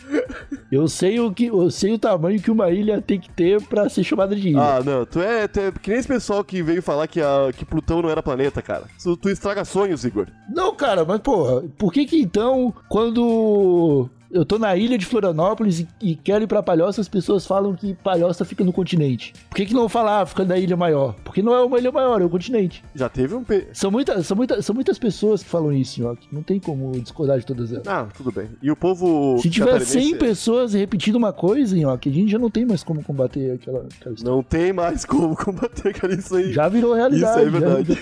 Eu 0.72 0.88
sei 0.88 1.20
o 1.20 1.32
que, 1.34 1.48
eu 1.48 1.70
sei 1.70 1.94
o 1.94 2.00
tamanho 2.00 2.42
que 2.42 2.50
uma 2.50 2.70
ilha 2.72 3.02
tem 3.02 3.20
que 3.20 3.30
ter 3.30 3.62
pra 3.64 3.90
ser 3.90 4.04
chamada 4.06 4.34
de 4.34 4.50
ilha. 4.50 4.62
Ah, 4.62 4.84
não, 4.84 5.06
tu 5.06 5.20
é, 5.20 5.46
tu 5.48 5.60
é 5.60 5.72
que 5.72 5.90
nem 5.90 6.00
esse 6.00 6.08
pessoal 6.08 6.44
que 6.44 6.64
veio 6.64 6.82
falar 6.82 7.08
que, 7.08 7.20
a, 7.20 7.52
que 7.56 7.66
Plutão 7.66 8.02
não 8.02 8.10
era 8.10 8.24
planeta, 8.24 8.62
cara. 8.62 8.86
Tu, 9.04 9.18
tu 9.18 9.30
estraga 9.30 9.66
sonhos, 9.66 10.06
Igor. 10.06 10.28
Não, 10.50 10.74
cara, 10.74 11.04
mas 11.04 11.20
porra, 11.20 11.64
por 11.78 11.92
que 11.92 12.06
que 12.06 12.22
então, 12.22 12.74
quando 12.88 14.10
eu 14.32 14.46
tô 14.46 14.58
na 14.58 14.76
ilha 14.76 14.98
de 14.98 15.06
Florianópolis 15.06 15.80
e, 15.80 15.88
e 16.02 16.16
quero 16.16 16.44
ir 16.44 16.48
pra 16.48 16.62
Palhoça, 16.62 17.02
as 17.02 17.08
pessoas 17.08 17.46
falam 17.46 17.76
que 17.76 17.94
Palhoça 17.96 18.44
fica 18.46 18.64
no 18.64 18.74
continente? 18.74 19.34
Por 19.50 19.56
que 19.56 19.66
que 19.66 19.74
não 19.74 19.88
falar 19.88 20.26
fica 20.26 20.44
na 20.44 20.58
ilha 20.58 20.76
maior? 20.76 21.16
Porque 21.24 21.42
não 21.42 21.54
é 21.54 21.64
uma 21.64 21.78
ilha 21.78 21.92
maior, 21.92 22.22
é 22.22 22.26
um 22.26 22.30
continente. 22.30 22.84
Já 22.94 23.10
teve 23.10 23.36
um. 23.36 23.44
Pe... 23.44 23.68
São, 23.74 23.90
muita, 23.90 24.22
são, 24.24 24.36
muita, 24.36 24.62
são 24.62 24.76
muitas 24.76 25.00
pessoas 25.00 25.44
que 25.44 25.50
falam 25.50 25.72
isso, 25.74 26.02
Nhoque. 26.02 26.28
Não 26.32 26.44
tem 26.44 26.60
como 26.60 26.92
discordar 27.00 27.40
de 27.40 27.46
todas 27.46 27.72
elas. 27.72 27.88
Ah, 27.88 28.08
tudo 28.16 28.32
bem. 28.32 28.50
E 28.62 28.70
o 28.70 28.76
povo. 28.76 29.38
Se 29.40 29.50
tiver 29.50 29.66
catarinense 29.66 30.10
100 30.10 30.18
pessoas 30.18 30.74
repetindo 30.74 31.16
uma 31.16 31.32
coisa, 31.34 31.76
Nhoque, 31.76 32.10
a 32.10 32.14
gente 32.14 32.32
já 32.32 32.40
não 32.40 32.50
tem 32.50 32.66
mais 32.66 32.84
como 32.84 33.04
combater 33.04 33.52
aquela, 33.52 33.80
aquela 33.80 34.16
história. 34.16 34.36
Não 34.36 34.44
tem 34.44 34.74
mais 34.74 35.06
como 35.06 35.36
combater, 35.36 35.94
cara, 35.94 36.14
isso 36.14 36.36
aí. 36.36 36.52
Já 36.52 36.68
virou 36.68 36.94
realidade. 36.94 37.40
Isso 37.40 37.48
é 37.48 37.60
verdade. 37.60 37.98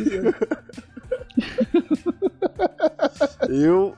Eu 3.49 3.93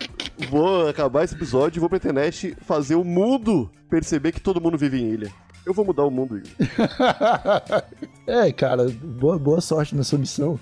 vou 0.49 0.87
acabar 0.87 1.23
esse 1.23 1.35
episódio 1.35 1.79
e 1.79 1.81
vou 1.81 1.89
pra 1.89 1.97
internet 1.97 2.55
fazer 2.61 2.95
o 2.95 3.03
mundo 3.03 3.69
perceber 3.89 4.31
que 4.31 4.41
todo 4.41 4.61
mundo 4.61 4.77
vive 4.77 4.99
em 5.01 5.09
ilha. 5.11 5.31
Eu 5.65 5.73
vou 5.73 5.83
mudar 5.85 6.05
o 6.05 6.11
mundo, 6.11 6.37
Igor. 6.37 6.49
é, 8.25 8.51
cara, 8.53 8.87
boa, 9.03 9.37
boa 9.37 9.59
sorte 9.61 9.95
na 9.95 10.03
sua 10.03 10.17
missão. 10.19 10.57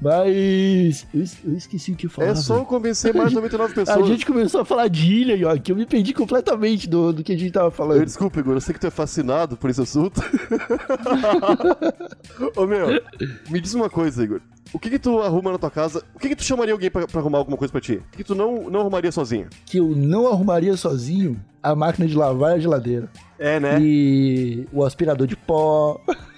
Mas. 0.00 1.06
Eu, 1.12 1.22
es- 1.22 1.38
eu 1.44 1.56
esqueci 1.56 1.90
o 1.90 1.96
que 1.96 2.06
eu 2.06 2.10
falava. 2.10 2.32
É 2.32 2.36
só 2.40 2.56
eu 2.58 2.64
convencer 2.64 3.12
mais 3.12 3.30
de 3.30 3.34
99 3.34 3.72
A 3.72 3.74
pessoas. 3.84 4.06
gente 4.06 4.24
começou 4.24 4.60
a 4.60 4.64
falar 4.64 4.86
de 4.88 5.12
ilha, 5.12 5.36
Nhoque. 5.36 5.72
Eu 5.72 5.76
me 5.76 5.84
perdi 5.84 6.14
completamente 6.14 6.88
do, 6.88 7.12
do 7.12 7.24
que 7.24 7.32
a 7.32 7.36
gente 7.36 7.50
tava 7.50 7.66
Eu, 7.66 7.70
falando. 7.72 8.04
desculpa, 8.04 8.38
Igor, 8.38 8.54
eu 8.54 8.60
sei 8.60 8.72
que 8.74 8.80
tu 8.80 8.86
é 8.86 8.90
fascinado 8.90 9.56
por 9.56 9.68
esse 9.68 9.80
assunto. 9.82 10.22
Ô 12.56 12.64
meu, 12.66 12.88
me 13.50 13.60
diz 13.60 13.74
uma 13.74 13.90
coisa, 13.90 14.22
Igor. 14.22 14.40
O 14.72 14.78
que 14.78 14.90
que 14.90 14.98
tu 14.98 15.20
arruma 15.20 15.52
na 15.52 15.58
tua 15.58 15.70
casa? 15.70 16.02
O 16.14 16.18
que 16.18 16.28
que 16.28 16.36
tu 16.36 16.44
chamaria 16.44 16.72
alguém 16.74 16.90
pra, 16.90 17.06
pra 17.06 17.20
arrumar 17.20 17.38
alguma 17.38 17.56
coisa 17.56 17.72
pra 17.72 17.80
ti? 17.80 17.94
O 17.94 18.02
que 18.12 18.18
que 18.18 18.24
tu 18.24 18.34
não, 18.34 18.68
não 18.70 18.80
arrumaria 18.80 19.10
sozinho? 19.10 19.48
Que 19.64 19.78
eu 19.78 19.88
não 19.88 20.26
arrumaria 20.26 20.76
sozinho 20.76 21.38
a 21.62 21.74
máquina 21.74 22.06
de 22.06 22.14
lavar 22.16 22.52
e 22.52 22.54
a 22.54 22.58
geladeira. 22.58 23.08
É, 23.38 23.58
né? 23.58 23.78
E 23.80 24.66
o 24.72 24.84
aspirador 24.84 25.26
de 25.26 25.36
pó. 25.36 26.00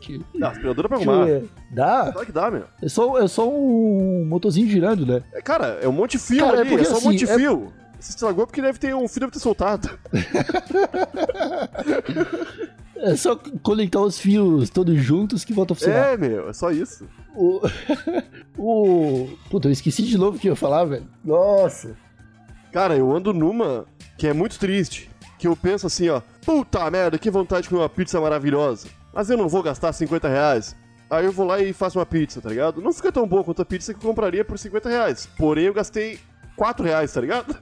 Que- 0.00 0.20
Dá, 0.38 0.48
aspiradora 0.48 0.88
pra 0.88 0.96
Deixa 0.96 1.10
eu 1.10 1.14
arrumar. 1.16 1.26
ver. 1.30 1.48
Dá? 1.70 2.10
Claro 2.12 2.26
que 2.26 2.32
dá, 2.32 2.50
meu. 2.50 2.64
É 2.82 2.88
só, 2.88 3.18
é 3.22 3.28
só 3.28 3.48
um 3.48 4.24
motorzinho 4.26 4.66
girando, 4.68 5.06
né? 5.06 5.22
É, 5.32 5.40
cara, 5.40 5.78
é 5.80 5.86
um 5.86 5.92
monte 5.92 6.12
de 6.12 6.18
fio 6.18 6.44
Cara, 6.44 6.56
é 6.56 6.60
ali, 6.62 6.68
é, 6.68 6.70
porque 6.72 6.84
só 6.86 6.94
um 6.94 6.96
assim, 6.96 7.06
monte 7.08 7.18
de 7.18 7.30
é- 7.30 7.36
fio. 7.36 7.72
Se 8.04 8.10
estragou 8.10 8.46
porque 8.46 8.60
deve 8.60 8.78
ter 8.78 8.94
um 8.94 9.08
fio 9.08 9.20
deve 9.20 9.32
ter 9.32 9.38
soltado. 9.38 9.98
É 12.96 13.16
só 13.16 13.34
conectar 13.62 14.00
os 14.00 14.18
fios 14.18 14.68
todos 14.68 14.94
juntos 15.00 15.42
que 15.42 15.54
volta 15.54 15.72
a 15.72 15.76
funcionar. 15.76 16.12
É, 16.12 16.16
meu, 16.18 16.50
é 16.50 16.52
só 16.52 16.70
isso. 16.70 17.08
O. 17.34 17.60
o. 18.58 19.28
Puta, 19.50 19.68
eu 19.68 19.72
esqueci 19.72 20.02
de 20.02 20.18
novo 20.18 20.36
o 20.36 20.40
que 20.40 20.48
eu 20.48 20.52
ia 20.52 20.56
falar, 20.56 20.84
velho. 20.84 21.06
Nossa. 21.24 21.96
Cara, 22.70 22.94
eu 22.94 23.10
ando 23.10 23.32
numa 23.32 23.86
que 24.18 24.26
é 24.26 24.34
muito 24.34 24.58
triste. 24.58 25.10
Que 25.38 25.48
eu 25.48 25.56
penso 25.56 25.86
assim, 25.86 26.10
ó. 26.10 26.20
Puta 26.44 26.90
merda, 26.90 27.18
que 27.18 27.30
vontade 27.30 27.62
de 27.62 27.68
comer 27.70 27.80
uma 27.80 27.88
pizza 27.88 28.20
maravilhosa. 28.20 28.86
Mas 29.14 29.30
eu 29.30 29.38
não 29.38 29.48
vou 29.48 29.62
gastar 29.62 29.94
50 29.94 30.28
reais. 30.28 30.76
Aí 31.08 31.24
eu 31.24 31.32
vou 31.32 31.46
lá 31.46 31.58
e 31.58 31.72
faço 31.72 31.98
uma 31.98 32.06
pizza, 32.06 32.40
tá 32.40 32.50
ligado? 32.50 32.82
Não 32.82 32.92
fica 32.92 33.10
tão 33.10 33.26
boa 33.26 33.42
quanto 33.42 33.62
a 33.62 33.64
pizza 33.64 33.94
que 33.94 33.98
eu 33.98 34.08
compraria 34.08 34.44
por 34.44 34.58
50 34.58 34.88
reais. 34.90 35.26
Porém, 35.38 35.64
eu 35.64 35.74
gastei 35.74 36.18
4 36.56 36.84
reais, 36.84 37.12
tá 37.12 37.20
ligado? 37.20 37.56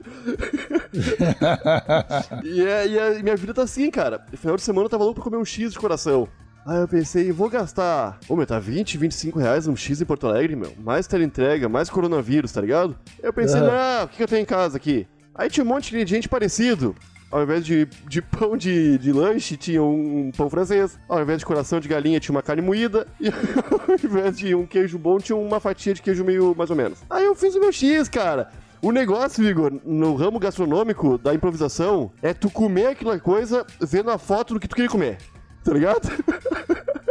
e, 2.43 2.61
é, 2.65 2.87
e, 2.87 2.97
é, 2.97 3.23
minha 3.23 3.35
vida 3.35 3.53
tá 3.53 3.63
assim, 3.63 3.89
cara. 3.89 4.23
No 4.31 4.37
final 4.37 4.55
de 4.55 4.61
semana 4.61 4.85
eu 4.85 4.89
tava 4.89 5.03
louco 5.03 5.15
pra 5.21 5.23
comer 5.29 5.37
um 5.37 5.45
X 5.45 5.73
de 5.73 5.79
coração. 5.79 6.27
Aí 6.65 6.79
eu 6.79 6.87
pensei, 6.87 7.31
vou 7.31 7.49
gastar. 7.49 8.17
Ô, 8.29 8.35
meu, 8.35 8.45
tá 8.45 8.57
20, 8.57 8.97
25 8.97 9.37
reais 9.39 9.67
um 9.67 9.75
X 9.75 9.99
em 10.01 10.05
Porto 10.05 10.27
Alegre, 10.27 10.55
meu. 10.55 10.71
Mais 10.79 11.07
teleentrega, 11.07 11.67
mais 11.67 11.89
coronavírus, 11.89 12.51
tá 12.53 12.61
ligado? 12.61 12.95
Eu 13.21 13.33
pensei, 13.33 13.59
Uhum. 13.59 13.67
não, 13.67 14.05
o 14.05 14.07
que, 14.07 14.17
que 14.17 14.23
eu 14.23 14.27
tenho 14.27 14.41
em 14.43 14.45
casa 14.45 14.77
aqui? 14.77 15.05
Aí 15.35 15.49
tinha 15.49 15.63
um 15.63 15.67
monte 15.67 15.89
de 15.89 15.95
ingrediente 15.95 16.29
parecido. 16.29 16.95
Ao 17.29 17.41
invés 17.43 17.65
de, 17.65 17.85
de 18.07 18.21
pão 18.23 18.55
de, 18.55 18.97
de 18.99 19.11
lanche, 19.11 19.57
tinha 19.57 19.83
um 19.83 20.31
pão 20.37 20.49
francês. 20.49 20.97
Ao 21.09 21.21
invés 21.21 21.39
de 21.39 21.45
coração 21.45 21.81
de 21.81 21.87
galinha, 21.89 22.19
tinha 22.19 22.33
uma 22.33 22.43
carne 22.43 22.61
moída. 22.61 23.07
E 23.19 23.27
ao 23.89 23.95
invés 24.01 24.37
de 24.37 24.55
um 24.55 24.65
queijo 24.65 24.97
bom, 24.97 25.17
tinha 25.17 25.35
uma 25.35 25.59
fatia 25.59 25.93
de 25.93 26.01
queijo 26.01 26.23
meio 26.23 26.55
mais 26.55 26.69
ou 26.69 26.75
menos. 26.77 26.99
Aí 27.09 27.25
eu 27.25 27.35
fiz 27.35 27.55
o 27.55 27.59
meu 27.59 27.73
X, 27.73 28.07
cara. 28.07 28.49
O 28.83 28.91
negócio, 28.91 29.41
Igor, 29.49 29.71
no 29.85 30.13
ramo 30.13 30.37
gastronômico 30.37 31.17
da 31.17 31.33
improvisação, 31.33 32.11
é 32.21 32.33
tu 32.33 32.49
comer 32.49 32.87
aquela 32.87 33.17
coisa 33.17 33.65
vendo 33.79 34.11
a 34.11 34.17
foto 34.17 34.53
do 34.53 34.59
que 34.59 34.67
tu 34.67 34.75
queria 34.75 34.91
comer. 34.91 35.19
Tá 35.63 35.71
ligado? 35.71 36.01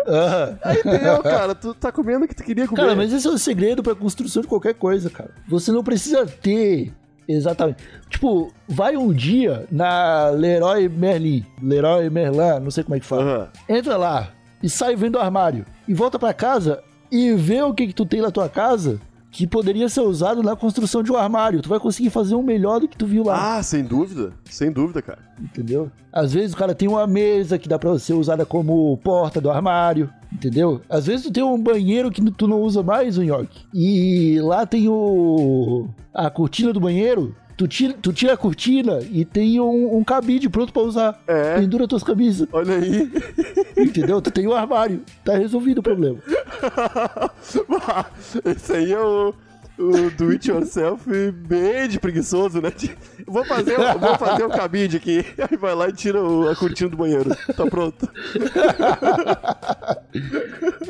Aham. 0.06 0.58
Aí 0.62 0.82
deu, 0.82 1.22
cara. 1.22 1.54
Tu 1.54 1.72
tá 1.72 1.90
comendo 1.90 2.26
o 2.26 2.28
que 2.28 2.34
tu 2.34 2.44
queria 2.44 2.68
comer. 2.68 2.82
Cara, 2.82 2.94
mas 2.94 3.10
esse 3.10 3.26
é 3.26 3.30
o 3.30 3.38
segredo 3.38 3.82
pra 3.82 3.94
construção 3.94 4.42
de 4.42 4.48
qualquer 4.48 4.74
coisa, 4.74 5.08
cara. 5.08 5.30
Você 5.48 5.72
não 5.72 5.82
precisa 5.82 6.26
ter 6.26 6.92
exatamente. 7.26 7.82
Tipo, 8.10 8.52
vai 8.68 8.94
um 8.94 9.10
dia 9.10 9.66
na 9.72 10.28
Leroy 10.28 10.90
Merlin, 10.90 11.46
Leroy 11.62 12.10
Merlin, 12.10 12.60
não 12.62 12.70
sei 12.70 12.84
como 12.84 12.96
é 12.96 13.00
que 13.00 13.06
fala. 13.06 13.22
Aham. 13.22 13.48
Entra 13.66 13.96
lá 13.96 14.28
e 14.62 14.68
sai 14.68 14.94
vendo 14.94 15.14
o 15.14 15.20
armário 15.20 15.64
e 15.88 15.94
volta 15.94 16.18
pra 16.18 16.34
casa 16.34 16.82
e 17.10 17.32
vê 17.32 17.62
o 17.62 17.72
que 17.72 17.86
que 17.86 17.94
tu 17.94 18.04
tem 18.04 18.20
na 18.20 18.30
tua 18.30 18.50
casa 18.50 19.00
que 19.32 19.46
poderia 19.46 19.88
ser 19.88 20.02
usado 20.02 20.42
na 20.42 20.54
construção 20.54 21.02
de 21.02 21.10
um 21.10 21.16
armário. 21.16 21.62
Tu 21.62 21.68
vai 21.68 21.80
conseguir 21.80 22.10
fazer 22.10 22.34
um 22.34 22.42
melhor 22.42 22.78
do 22.78 22.86
que 22.86 22.98
tu 22.98 23.06
viu 23.06 23.24
lá. 23.24 23.56
Ah, 23.56 23.62
sem 23.62 23.82
dúvida. 23.82 24.34
Sem 24.44 24.70
dúvida, 24.70 25.00
cara. 25.00 25.20
Entendeu? 25.40 25.90
Às 26.12 26.34
vezes 26.34 26.52
o 26.52 26.56
cara 26.56 26.74
tem 26.74 26.86
uma 26.86 27.06
mesa 27.06 27.58
que 27.58 27.66
dá 27.66 27.78
pra 27.78 27.98
ser 27.98 28.12
usada 28.12 28.44
como 28.44 28.94
porta 28.98 29.40
do 29.40 29.50
armário, 29.50 30.10
entendeu? 30.30 30.82
Às 30.88 31.06
vezes 31.06 31.24
tu 31.24 31.32
tem 31.32 31.42
um 31.42 31.58
banheiro 31.58 32.10
que 32.10 32.22
tu 32.32 32.46
não 32.46 32.60
usa 32.60 32.82
mais, 32.82 33.16
o 33.16 33.22
nhoque. 33.22 33.64
E 33.72 34.38
lá 34.42 34.66
tem 34.66 34.86
o 34.88 35.88
a 36.12 36.28
cortina 36.28 36.72
do 36.72 36.80
banheiro. 36.80 37.34
Tu 37.62 37.68
tira, 37.68 37.94
tu 37.94 38.12
tira 38.12 38.32
a 38.32 38.36
cortina 38.36 38.98
e 39.12 39.24
tem 39.24 39.60
um, 39.60 39.96
um 39.96 40.02
cabide 40.02 40.48
pronto 40.48 40.72
pra 40.72 40.82
usar. 40.82 41.22
É. 41.28 41.60
Pendura 41.60 41.86
tuas 41.86 42.02
camisas, 42.02 42.48
Olha 42.52 42.74
aí. 42.74 43.08
entendeu? 43.76 44.20
Tu 44.20 44.32
tem 44.32 44.48
o 44.48 44.52
armário. 44.52 45.00
Tá 45.24 45.36
resolvido 45.36 45.78
o 45.78 45.82
problema. 45.82 46.18
Esse 48.44 48.72
aí 48.72 48.92
é 48.92 48.98
o, 48.98 49.32
o 49.82 50.10
do 50.10 50.30
it 50.30 50.48
yourself 50.48 51.04
bem 51.32 51.88
de 51.88 51.98
preguiçoso, 51.98 52.60
né? 52.60 52.72
Vou 53.26 53.44
fazer, 53.44 53.76
vou 53.98 54.16
fazer 54.16 54.44
o 54.44 54.50
cabide 54.50 54.96
aqui. 54.96 55.18
Aí 55.50 55.56
vai 55.56 55.74
lá 55.74 55.88
e 55.88 55.92
tira 55.92 56.20
a 56.50 56.56
cortina 56.56 56.90
do 56.90 56.96
banheiro. 56.96 57.30
Tá 57.56 57.66
pronto. 57.66 58.08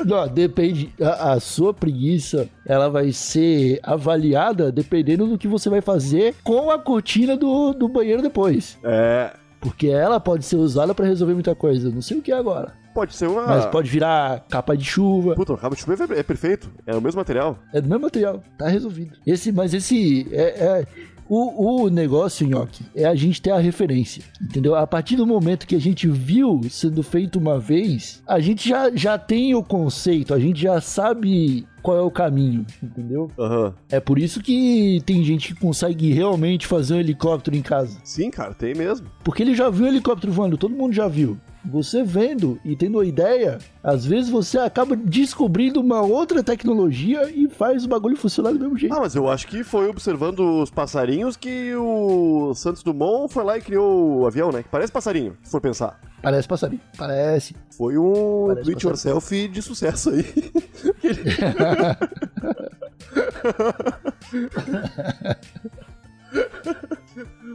Não, 0.05 0.27
depende. 0.27 0.93
A, 1.01 1.33
a 1.33 1.39
sua 1.39 1.73
preguiça, 1.73 2.49
ela 2.65 2.89
vai 2.89 3.11
ser 3.11 3.79
avaliada 3.83 4.71
dependendo 4.71 5.27
do 5.27 5.37
que 5.37 5.47
você 5.47 5.69
vai 5.69 5.81
fazer 5.81 6.35
com 6.43 6.69
a 6.69 6.77
cortina 6.77 7.35
do, 7.35 7.73
do 7.73 7.87
banheiro 7.87 8.21
depois. 8.21 8.77
É. 8.83 9.33
Porque 9.63 9.87
ela 9.87 10.19
pode 10.19 10.45
ser 10.45 10.57
usada 10.57 10.93
pra 10.93 11.05
resolver 11.05 11.33
muita 11.33 11.55
coisa. 11.55 11.89
Não 11.89 12.01
sei 12.01 12.17
o 12.17 12.21
que 12.21 12.31
é 12.31 12.35
agora. 12.35 12.73
Pode 12.93 13.15
ser 13.15 13.27
uma. 13.27 13.47
Mas 13.47 13.65
pode 13.65 13.89
virar 13.89 14.45
capa 14.49 14.75
de 14.75 14.83
chuva. 14.83 15.33
Puta, 15.35 15.55
cabo 15.57 15.73
de 15.73 15.81
chuva 15.81 16.13
é 16.13 16.19
é 16.19 16.23
perfeito. 16.23 16.69
É 16.85 16.95
o 16.95 17.01
mesmo 17.01 17.19
material. 17.19 17.57
É 17.73 17.79
do 17.79 17.87
mesmo 17.87 18.03
material. 18.03 18.43
Tá 18.57 18.67
resolvido. 18.67 19.17
Esse, 19.25 19.51
mas 19.51 19.73
esse 19.73 20.27
é. 20.31 20.41
é- 20.41 20.87
o, 21.29 21.85
o 21.85 21.89
negócio, 21.89 22.45
Nhoque, 22.45 22.83
é 22.93 23.05
a 23.05 23.15
gente 23.15 23.41
ter 23.41 23.51
a 23.51 23.57
referência. 23.57 24.23
Entendeu? 24.41 24.75
A 24.75 24.85
partir 24.85 25.15
do 25.15 25.25
momento 25.25 25.65
que 25.65 25.73
a 25.75 25.79
gente 25.79 26.05
viu 26.07 26.59
sendo 26.69 27.01
feito 27.01 27.39
uma 27.39 27.57
vez, 27.57 28.21
a 28.27 28.41
gente 28.41 28.67
já, 28.67 28.91
já 28.93 29.17
tem 29.17 29.55
o 29.55 29.63
conceito, 29.63 30.33
a 30.33 30.39
gente 30.39 30.61
já 30.61 30.81
sabe 30.81 31.65
qual 31.83 31.97
é 31.97 32.01
o 32.01 32.09
caminho, 32.09 32.65
entendeu? 32.81 33.29
Aham. 33.37 33.73
É 33.91 33.99
por 33.99 34.17
isso 34.17 34.41
que 34.41 35.03
tem 35.05 35.21
gente 35.23 35.53
que 35.53 35.59
consegue 35.59 36.11
realmente 36.11 36.65
fazer 36.65 36.95
um 36.95 36.99
helicóptero 36.99 37.55
em 37.55 37.61
casa. 37.61 37.99
Sim, 38.03 38.31
cara, 38.31 38.53
tem 38.53 38.73
mesmo. 38.73 39.05
Porque 39.23 39.43
ele 39.43 39.53
já 39.53 39.69
viu 39.69 39.85
o 39.85 39.87
helicóptero 39.87 40.31
voando, 40.31 40.57
todo 40.57 40.73
mundo 40.73 40.93
já 40.93 41.07
viu. 41.07 41.37
Você 41.65 42.03
vendo 42.03 42.59
e 42.63 42.75
tendo 42.75 43.03
ideia, 43.03 43.57
às 43.81 44.05
vezes 44.05 44.29
você 44.29 44.57
acaba 44.57 44.95
descobrindo 44.95 45.79
uma 45.79 46.01
outra 46.01 46.43
tecnologia 46.43 47.29
e 47.29 47.49
faz 47.49 47.85
o 47.85 47.87
bagulho 47.87 48.17
funcionar 48.17 48.51
do 48.51 48.59
mesmo 48.59 48.77
jeito. 48.77 48.93
Ah, 48.93 48.99
mas 48.99 49.15
eu 49.15 49.29
acho 49.29 49.47
que 49.47 49.63
foi 49.63 49.87
observando 49.87 50.61
os 50.61 50.69
passarinhos 50.69 51.37
que 51.37 51.73
o 51.75 52.53
Santos 52.53 52.83
Dumont 52.83 53.33
foi 53.33 53.43
lá 53.43 53.57
e 53.57 53.61
criou 53.61 54.19
o 54.19 54.27
avião, 54.27 54.51
né? 54.51 54.61
Que 54.61 54.69
parece 54.69 54.91
passarinho, 54.91 55.37
se 55.41 55.51
for 55.51 55.61
pensar. 55.61 55.99
Parece 56.21 56.47
passarinho. 56.47 56.81
Parece. 56.97 57.55
Foi 57.77 57.97
um 57.97 58.47
Parece 58.47 58.63
do 58.63 58.69
it 58.71 58.85
yourself 58.85 59.47
de 59.47 59.61
sucesso 59.61 60.09
aí. 60.09 60.25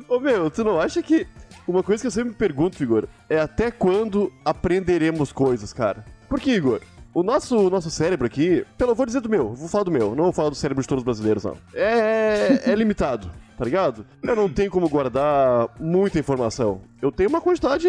Ô 0.09 0.21
meu, 0.21 0.51
tu 0.51 0.65
não 0.65 0.81
acha 0.81 1.03
que. 1.03 1.27
Uma 1.69 1.83
coisa 1.83 2.01
que 2.03 2.07
eu 2.07 2.11
sempre 2.11 2.31
me 2.31 2.35
pergunto, 2.35 2.83
Igor, 2.83 3.07
é 3.29 3.39
até 3.39 3.71
quando 3.71 4.33
aprenderemos 4.45 5.31
coisas, 5.33 5.73
cara? 5.73 6.05
Porque, 6.29 6.51
Igor, 6.51 6.81
o 7.15 7.23
nosso, 7.23 7.57
o 7.59 7.71
nosso 7.71 7.91
cérebro 7.91 8.27
aqui, 8.27 8.65
pelo 8.77 8.95
vou 8.95 9.05
dizer 9.07 9.21
do 9.21 9.29
meu, 9.29 9.53
vou 9.55 9.69
falar 9.69 9.85
do 9.85 9.91
meu, 9.91 10.15
não 10.15 10.25
vou 10.25 10.33
falar 10.33 10.49
do 10.51 10.55
cérebro 10.55 10.83
de 10.83 10.89
todos 10.89 11.03
os 11.03 11.05
brasileiros, 11.05 11.45
não. 11.45 11.57
É, 11.75 12.71
é 12.71 12.75
limitado, 12.75 13.31
tá 13.57 13.65
ligado? 13.65 14.07
Eu 14.23 14.35
não 14.37 14.49
tenho 14.49 14.71
como 14.71 14.89
guardar 14.89 15.69
muita 15.81 16.19
informação. 16.19 16.81
Eu 17.03 17.11
tenho 17.13 17.29
uma 17.29 17.41
quantidade 17.41 17.87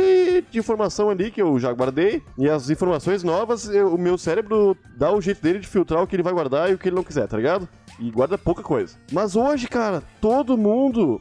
de 0.50 0.60
informação 0.60 1.10
ali 1.10 1.32
que 1.32 1.42
eu 1.42 1.58
já 1.60 1.72
guardei, 1.72 2.22
e 2.38 2.50
as 2.50 2.70
informações 2.70 3.24
novas, 3.24 3.70
eu- 3.70 3.94
o 3.94 3.98
meu 3.98 4.18
cérebro 4.18 4.76
dá 4.98 5.12
o 5.12 5.22
jeito 5.22 5.42
dele 5.42 5.60
de 5.60 5.68
filtrar 5.68 6.02
o 6.04 6.08
que 6.08 6.15
ele 6.15 6.24
vai 6.24 6.34
guardar 6.34 6.70
e 6.70 6.74
o 6.74 6.78
que 6.78 6.89
ele 6.89 6.96
não 6.96 7.04
quiser, 7.04 7.28
tá 7.28 7.38
ligado? 7.38 7.68
E 8.00 8.10
guarda 8.12 8.38
pouca 8.38 8.63
coisa. 8.63 8.96
Mas 9.12 9.36
hoje, 9.36 9.68
cara, 9.68 10.02
todo 10.22 10.58
mundo 10.58 11.20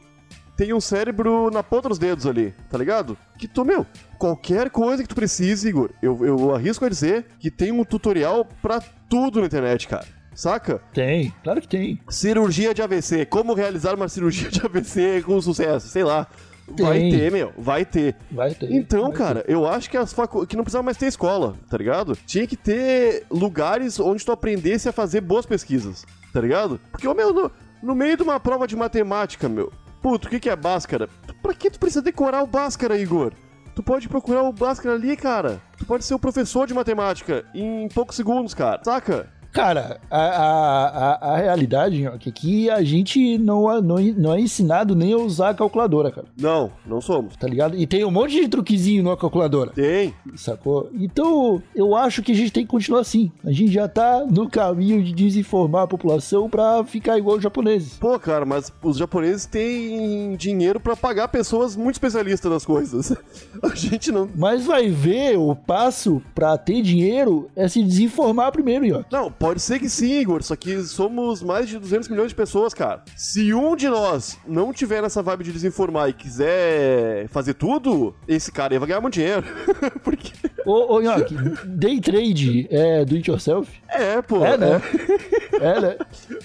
tem 0.59 0.73
um 0.73 0.81
cérebro 0.81 1.49
na 1.49 1.63
ponta 1.63 1.87
dos 1.87 1.97
dedos 1.97 2.25
ali, 2.25 2.53
tá 2.69 2.77
ligado? 2.77 3.17
Que 3.37 3.47
tu, 3.47 3.63
meu, 3.63 3.85
qualquer 4.17 4.69
coisa 4.69 5.01
que 5.01 5.07
tu 5.07 5.15
precise, 5.15 5.69
Igor, 5.69 5.89
eu, 6.01 6.25
eu 6.25 6.53
arrisco 6.53 6.83
a 6.83 6.89
dizer 6.89 7.27
que 7.39 7.49
tem 7.49 7.71
um 7.71 7.85
tutorial 7.85 8.45
pra 8.61 8.81
tudo 9.09 9.39
na 9.39 9.45
internet, 9.45 9.87
cara. 9.87 10.05
Saca? 10.35 10.81
Tem, 10.93 11.33
claro 11.45 11.61
que 11.61 11.67
tem. 11.67 12.01
Cirurgia 12.09 12.73
de 12.73 12.81
AVC. 12.81 13.25
Como 13.25 13.53
realizar 13.53 13.95
uma 13.95 14.09
cirurgia 14.09 14.49
de 14.51 14.59
AVC 14.59 15.23
com 15.25 15.41
sucesso? 15.41 15.87
Sei 15.87 16.03
lá. 16.03 16.27
Vai 16.77 16.99
Tem. 16.99 17.11
ter, 17.11 17.31
meu. 17.31 17.53
Vai 17.57 17.85
ter. 17.85 18.17
Vai 18.29 18.53
ter. 18.53 18.69
Então, 18.69 19.03
vai 19.03 19.11
cara, 19.13 19.45
eu 19.47 19.65
acho 19.65 19.89
que 19.89 19.95
as 19.95 20.11
facu... 20.11 20.45
que 20.45 20.57
não 20.57 20.65
precisava 20.65 20.83
mais 20.83 20.97
ter 20.97 21.07
escola, 21.07 21.55
tá 21.69 21.77
ligado? 21.77 22.17
Tinha 22.27 22.45
que 22.45 22.57
ter 22.57 23.25
lugares 23.31 23.97
onde 23.97 24.25
tu 24.25 24.31
aprendesse 24.33 24.89
a 24.89 24.91
fazer 24.91 25.21
boas 25.21 25.45
pesquisas, 25.45 26.05
tá 26.33 26.41
ligado? 26.41 26.81
Porque, 26.91 27.07
ô, 27.07 27.15
meu, 27.15 27.33
no, 27.33 27.51
no 27.81 27.95
meio 27.95 28.17
de 28.17 28.23
uma 28.23 28.39
prova 28.39 28.67
de 28.67 28.75
matemática, 28.75 29.49
meu, 29.49 29.71
puto, 30.01 30.27
o 30.27 30.29
que, 30.29 30.39
que 30.39 30.49
é 30.49 30.55
Bhaskara? 30.55 31.09
Pra 31.41 31.53
que 31.53 31.69
tu 31.69 31.79
precisa 31.79 32.01
decorar 32.01 32.43
o 32.43 32.47
Bhaskara, 32.47 32.97
Igor? 32.97 33.33
Tu 33.75 33.83
pode 33.83 34.09
procurar 34.09 34.43
o 34.43 34.51
Bhaskara 34.51 34.95
ali, 34.95 35.15
cara. 35.15 35.61
Tu 35.77 35.85
pode 35.85 36.03
ser 36.03 36.13
o 36.13 36.19
professor 36.19 36.67
de 36.67 36.73
matemática 36.73 37.45
em 37.53 37.87
poucos 37.87 38.15
segundos, 38.15 38.53
cara. 38.53 38.81
Saca? 38.83 39.31
Cara, 39.51 39.99
a, 40.09 40.19
a, 40.19 40.85
a, 40.87 41.33
a 41.33 41.37
realidade 41.37 42.07
ó, 42.07 42.17
que 42.17 42.29
aqui 42.29 42.69
a 42.69 42.83
gente 42.83 43.37
não, 43.37 43.81
não, 43.81 43.97
não 43.97 44.33
é 44.33 44.39
ensinado 44.39 44.95
nem 44.95 45.13
a 45.13 45.17
usar 45.17 45.49
a 45.49 45.53
calculadora, 45.53 46.11
cara. 46.11 46.27
Não, 46.39 46.71
não 46.85 47.01
somos. 47.01 47.35
Tá 47.35 47.47
ligado? 47.47 47.75
E 47.75 47.87
tem 47.87 48.05
um 48.05 48.11
monte 48.11 48.39
de 48.39 48.47
truquezinho 48.47 49.03
na 49.03 49.17
calculadora. 49.17 49.71
Tem. 49.71 50.13
Sacou? 50.35 50.89
Então, 50.93 51.61
eu 51.75 51.95
acho 51.95 52.21
que 52.21 52.31
a 52.31 52.35
gente 52.35 52.51
tem 52.51 52.63
que 52.63 52.69
continuar 52.69 53.01
assim. 53.01 53.31
A 53.43 53.51
gente 53.51 53.71
já 53.71 53.87
tá 53.87 54.25
no 54.29 54.49
caminho 54.49 55.03
de 55.03 55.11
desinformar 55.13 55.83
a 55.83 55.87
população 55.87 56.49
pra 56.49 56.83
ficar 56.83 57.17
igual 57.17 57.37
os 57.37 57.43
japoneses. 57.43 57.97
Pô, 57.97 58.19
cara, 58.19 58.45
mas 58.45 58.71
os 58.83 58.97
japoneses 58.97 59.45
têm 59.45 60.35
dinheiro 60.35 60.79
pra 60.79 60.95
pagar 60.95 61.27
pessoas 61.27 61.75
muito 61.75 61.95
especialistas 61.95 62.51
nas 62.51 62.65
coisas. 62.65 63.13
A 63.63 63.75
gente 63.75 64.11
não. 64.11 64.29
Mas 64.35 64.65
vai 64.65 64.89
ver, 64.89 65.37
o 65.37 65.55
passo 65.55 66.21
pra 66.33 66.57
ter 66.57 66.81
dinheiro 66.81 67.49
é 67.55 67.67
se 67.67 67.83
desinformar 67.83 68.51
primeiro, 68.51 68.99
ó. 68.99 69.03
Não, 69.11 69.31
pode 69.39 69.61
ser 69.61 69.79
que 69.79 69.89
sim, 69.89 70.19
Igor, 70.19 70.43
só 70.43 70.55
que 70.55 70.83
somos 70.83 71.41
mais 71.41 71.67
de 71.67 71.79
200 71.79 72.09
milhões 72.09 72.29
de 72.29 72.35
pessoas, 72.35 72.73
cara. 72.73 73.03
Se 73.15 73.53
um 73.53 73.75
de 73.75 73.87
nós 73.87 74.37
não 74.45 74.73
tiver 74.73 75.01
nessa 75.01 75.23
vibe 75.23 75.45
de 75.45 75.53
desinformar 75.53 76.09
e 76.09 76.13
quiser 76.13 77.27
fazer 77.29 77.53
tudo, 77.53 78.13
esse 78.27 78.51
cara 78.51 78.73
aí 78.73 78.79
vai 78.79 78.89
ganhar 78.89 79.01
muito 79.01 79.13
dinheiro. 79.13 79.43
Porque. 80.03 80.33
Ô, 80.65 80.95
ô 80.95 81.01
Nhoque, 81.01 81.35
day 81.65 81.99
trade 81.99 82.67
é 82.69 83.05
do 83.05 83.15
it 83.15 83.29
yourself? 83.29 83.71
É, 83.89 84.21
pô. 84.21 84.45
É, 84.45 84.57
né? 84.57 84.81
É, 85.53 85.81
né? 85.81 85.97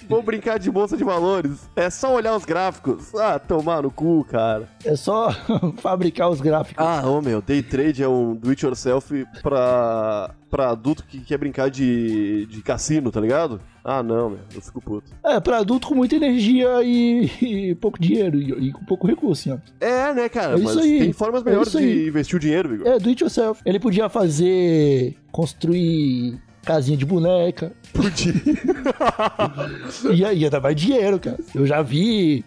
Vou 0.08 0.22
brincar 0.22 0.58
de 0.58 0.70
bolsa 0.70 0.96
de 0.96 1.04
valores. 1.04 1.68
É 1.76 1.90
só 1.90 2.14
olhar 2.14 2.34
os 2.36 2.44
gráficos. 2.44 3.14
Ah, 3.14 3.38
tomar 3.38 3.82
no 3.82 3.90
cu, 3.90 4.24
cara. 4.24 4.68
É 4.84 4.96
só 4.96 5.30
fabricar 5.78 6.30
os 6.30 6.40
gráficos. 6.40 6.84
Ah, 6.84 7.02
ô 7.08 7.20
meu, 7.20 7.40
day 7.40 7.62
trade 7.62 8.02
é 8.02 8.08
um 8.08 8.34
do 8.34 8.50
it 8.50 8.64
yourself 8.64 9.26
pra, 9.42 10.34
pra 10.50 10.70
adulto 10.70 11.04
que 11.04 11.20
quer 11.20 11.38
brincar 11.38 11.70
de, 11.70 12.46
de 12.46 12.62
cassino, 12.62 13.10
tá 13.10 13.20
ligado? 13.20 13.60
Ah, 13.84 14.02
não, 14.02 14.30
meu, 14.30 14.38
eu 14.54 14.62
fico 14.62 14.80
puto. 14.80 15.12
É, 15.22 15.38
pra 15.38 15.58
adulto 15.58 15.88
com 15.88 15.94
muita 15.94 16.16
energia 16.16 16.82
e, 16.82 17.30
e 17.42 17.74
pouco 17.74 18.00
dinheiro 18.00 18.40
e, 18.40 18.68
e 18.68 18.72
com 18.72 18.82
pouco 18.86 19.06
recurso, 19.06 19.52
ó. 19.52 19.58
É, 19.84 20.14
né, 20.14 20.26
cara? 20.30 20.54
É 20.54 20.56
isso 20.56 20.64
mas 20.64 20.78
aí. 20.78 20.98
tem 21.00 21.12
formas 21.12 21.42
É 21.42 21.44
melhores 21.44 21.68
isso 21.68 21.78
de 21.78 21.84
aí. 21.84 22.08
investir 22.08 22.36
o 22.36 22.40
dinheiro, 22.40 22.68
Vigor. 22.70 22.86
É, 22.86 22.98
do 22.98 23.10
it 23.10 23.22
yourself. 23.22 23.60
Ele 23.64 23.78
podia 23.78 24.08
fazer. 24.08 25.14
construir 25.30 26.40
casinha 26.64 26.96
de 26.96 27.04
boneca. 27.04 27.72
Podia. 27.92 28.32
Ia, 30.14 30.32
ia 30.32 30.48
dar 30.50 30.60
mais 30.60 30.76
dinheiro, 30.76 31.18
cara. 31.20 31.38
Eu 31.54 31.66
já 31.66 31.82
vi 31.82 32.42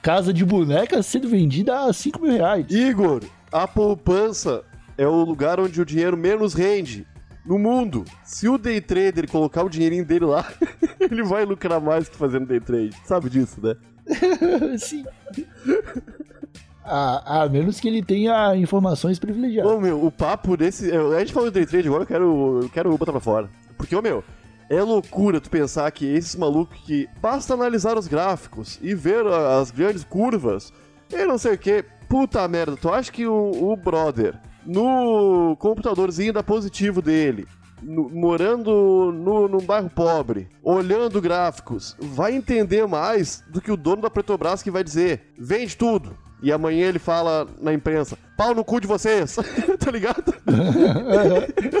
casa 0.00 0.32
de 0.32 0.44
boneca 0.44 1.02
sendo 1.02 1.28
vendida 1.28 1.80
a 1.84 1.92
5 1.92 2.20
mil 2.20 2.32
reais. 2.32 2.64
Igor, 2.70 3.22
a 3.52 3.68
poupança 3.68 4.62
é 4.96 5.06
o 5.06 5.22
lugar 5.24 5.60
onde 5.60 5.80
o 5.80 5.84
dinheiro 5.84 6.16
menos 6.16 6.54
rende 6.54 7.06
no 7.44 7.58
mundo. 7.58 8.04
Se 8.24 8.48
o 8.48 8.56
day 8.56 8.80
trader 8.80 9.30
colocar 9.30 9.62
o 9.62 9.68
dinheirinho 9.68 10.04
dele 10.04 10.24
lá, 10.24 10.46
ele 11.00 11.22
vai 11.22 11.44
lucrar 11.44 11.80
mais 11.80 12.08
que 12.08 12.16
fazendo 12.16 12.46
day 12.46 12.60
trade. 12.60 12.96
Sabe 13.04 13.28
disso, 13.28 13.60
né? 13.62 13.76
Sim. 14.78 15.04
A, 16.84 17.42
a 17.42 17.48
menos 17.48 17.78
que 17.78 17.88
ele 17.88 18.02
tenha 18.02 18.56
informações 18.56 19.18
privilegiadas. 19.18 19.70
Ô, 19.70 19.80
meu, 19.80 20.04
o 20.04 20.10
papo 20.10 20.56
desse. 20.56 20.90
A 20.90 21.20
gente 21.20 21.32
falou 21.32 21.50
de 21.50 21.54
day 21.54 21.66
trade 21.66 21.88
agora, 21.88 22.02
eu 22.02 22.06
quero, 22.06 22.60
eu 22.62 22.68
quero 22.68 22.98
botar 22.98 23.12
pra 23.12 23.20
fora. 23.20 23.48
Porque, 23.76 23.94
ô, 23.94 24.02
meu, 24.02 24.24
é 24.68 24.82
loucura 24.82 25.40
tu 25.40 25.50
pensar 25.50 25.90
que 25.90 26.06
esses 26.06 26.34
malucos 26.34 26.78
que 26.80 27.08
basta 27.20 27.54
analisar 27.54 27.96
os 27.96 28.08
gráficos 28.08 28.78
e 28.82 28.94
ver 28.94 29.26
as 29.26 29.70
grandes 29.70 30.02
curvas 30.02 30.72
e 31.12 31.24
não 31.26 31.38
sei 31.38 31.54
o 31.54 31.58
que. 31.58 31.84
Puta 32.08 32.46
merda, 32.48 32.76
tu 32.76 32.90
acha 32.90 33.10
que 33.10 33.26
o, 33.26 33.72
o 33.72 33.76
brother, 33.76 34.38
no 34.66 35.56
computadorzinho 35.58 36.32
da 36.32 36.42
positivo 36.42 37.00
dele, 37.02 37.46
no- 37.82 38.08
morando 38.08 39.12
no, 39.12 39.48
num 39.48 39.60
bairro 39.60 39.90
pobre, 39.90 40.48
olhando 40.62 41.20
gráficos, 41.20 41.96
vai 42.00 42.34
entender 42.34 42.86
mais 42.86 43.42
do 43.48 43.60
que 43.60 43.72
o 43.72 43.76
dono 43.76 44.02
da 44.02 44.10
Petrobras 44.10 44.62
que 44.62 44.70
vai 44.70 44.84
dizer: 44.84 45.32
vende 45.38 45.76
tudo. 45.76 46.16
E 46.42 46.52
amanhã 46.52 46.88
ele 46.88 46.98
fala 46.98 47.46
na 47.60 47.72
imprensa: 47.72 48.18
pau 48.36 48.54
no 48.54 48.64
cu 48.64 48.80
de 48.80 48.86
vocês, 48.86 49.36
tá 49.78 49.90
ligado? 49.90 50.34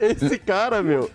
Esse 0.00 0.38
cara, 0.38 0.82
meu, 0.82 1.10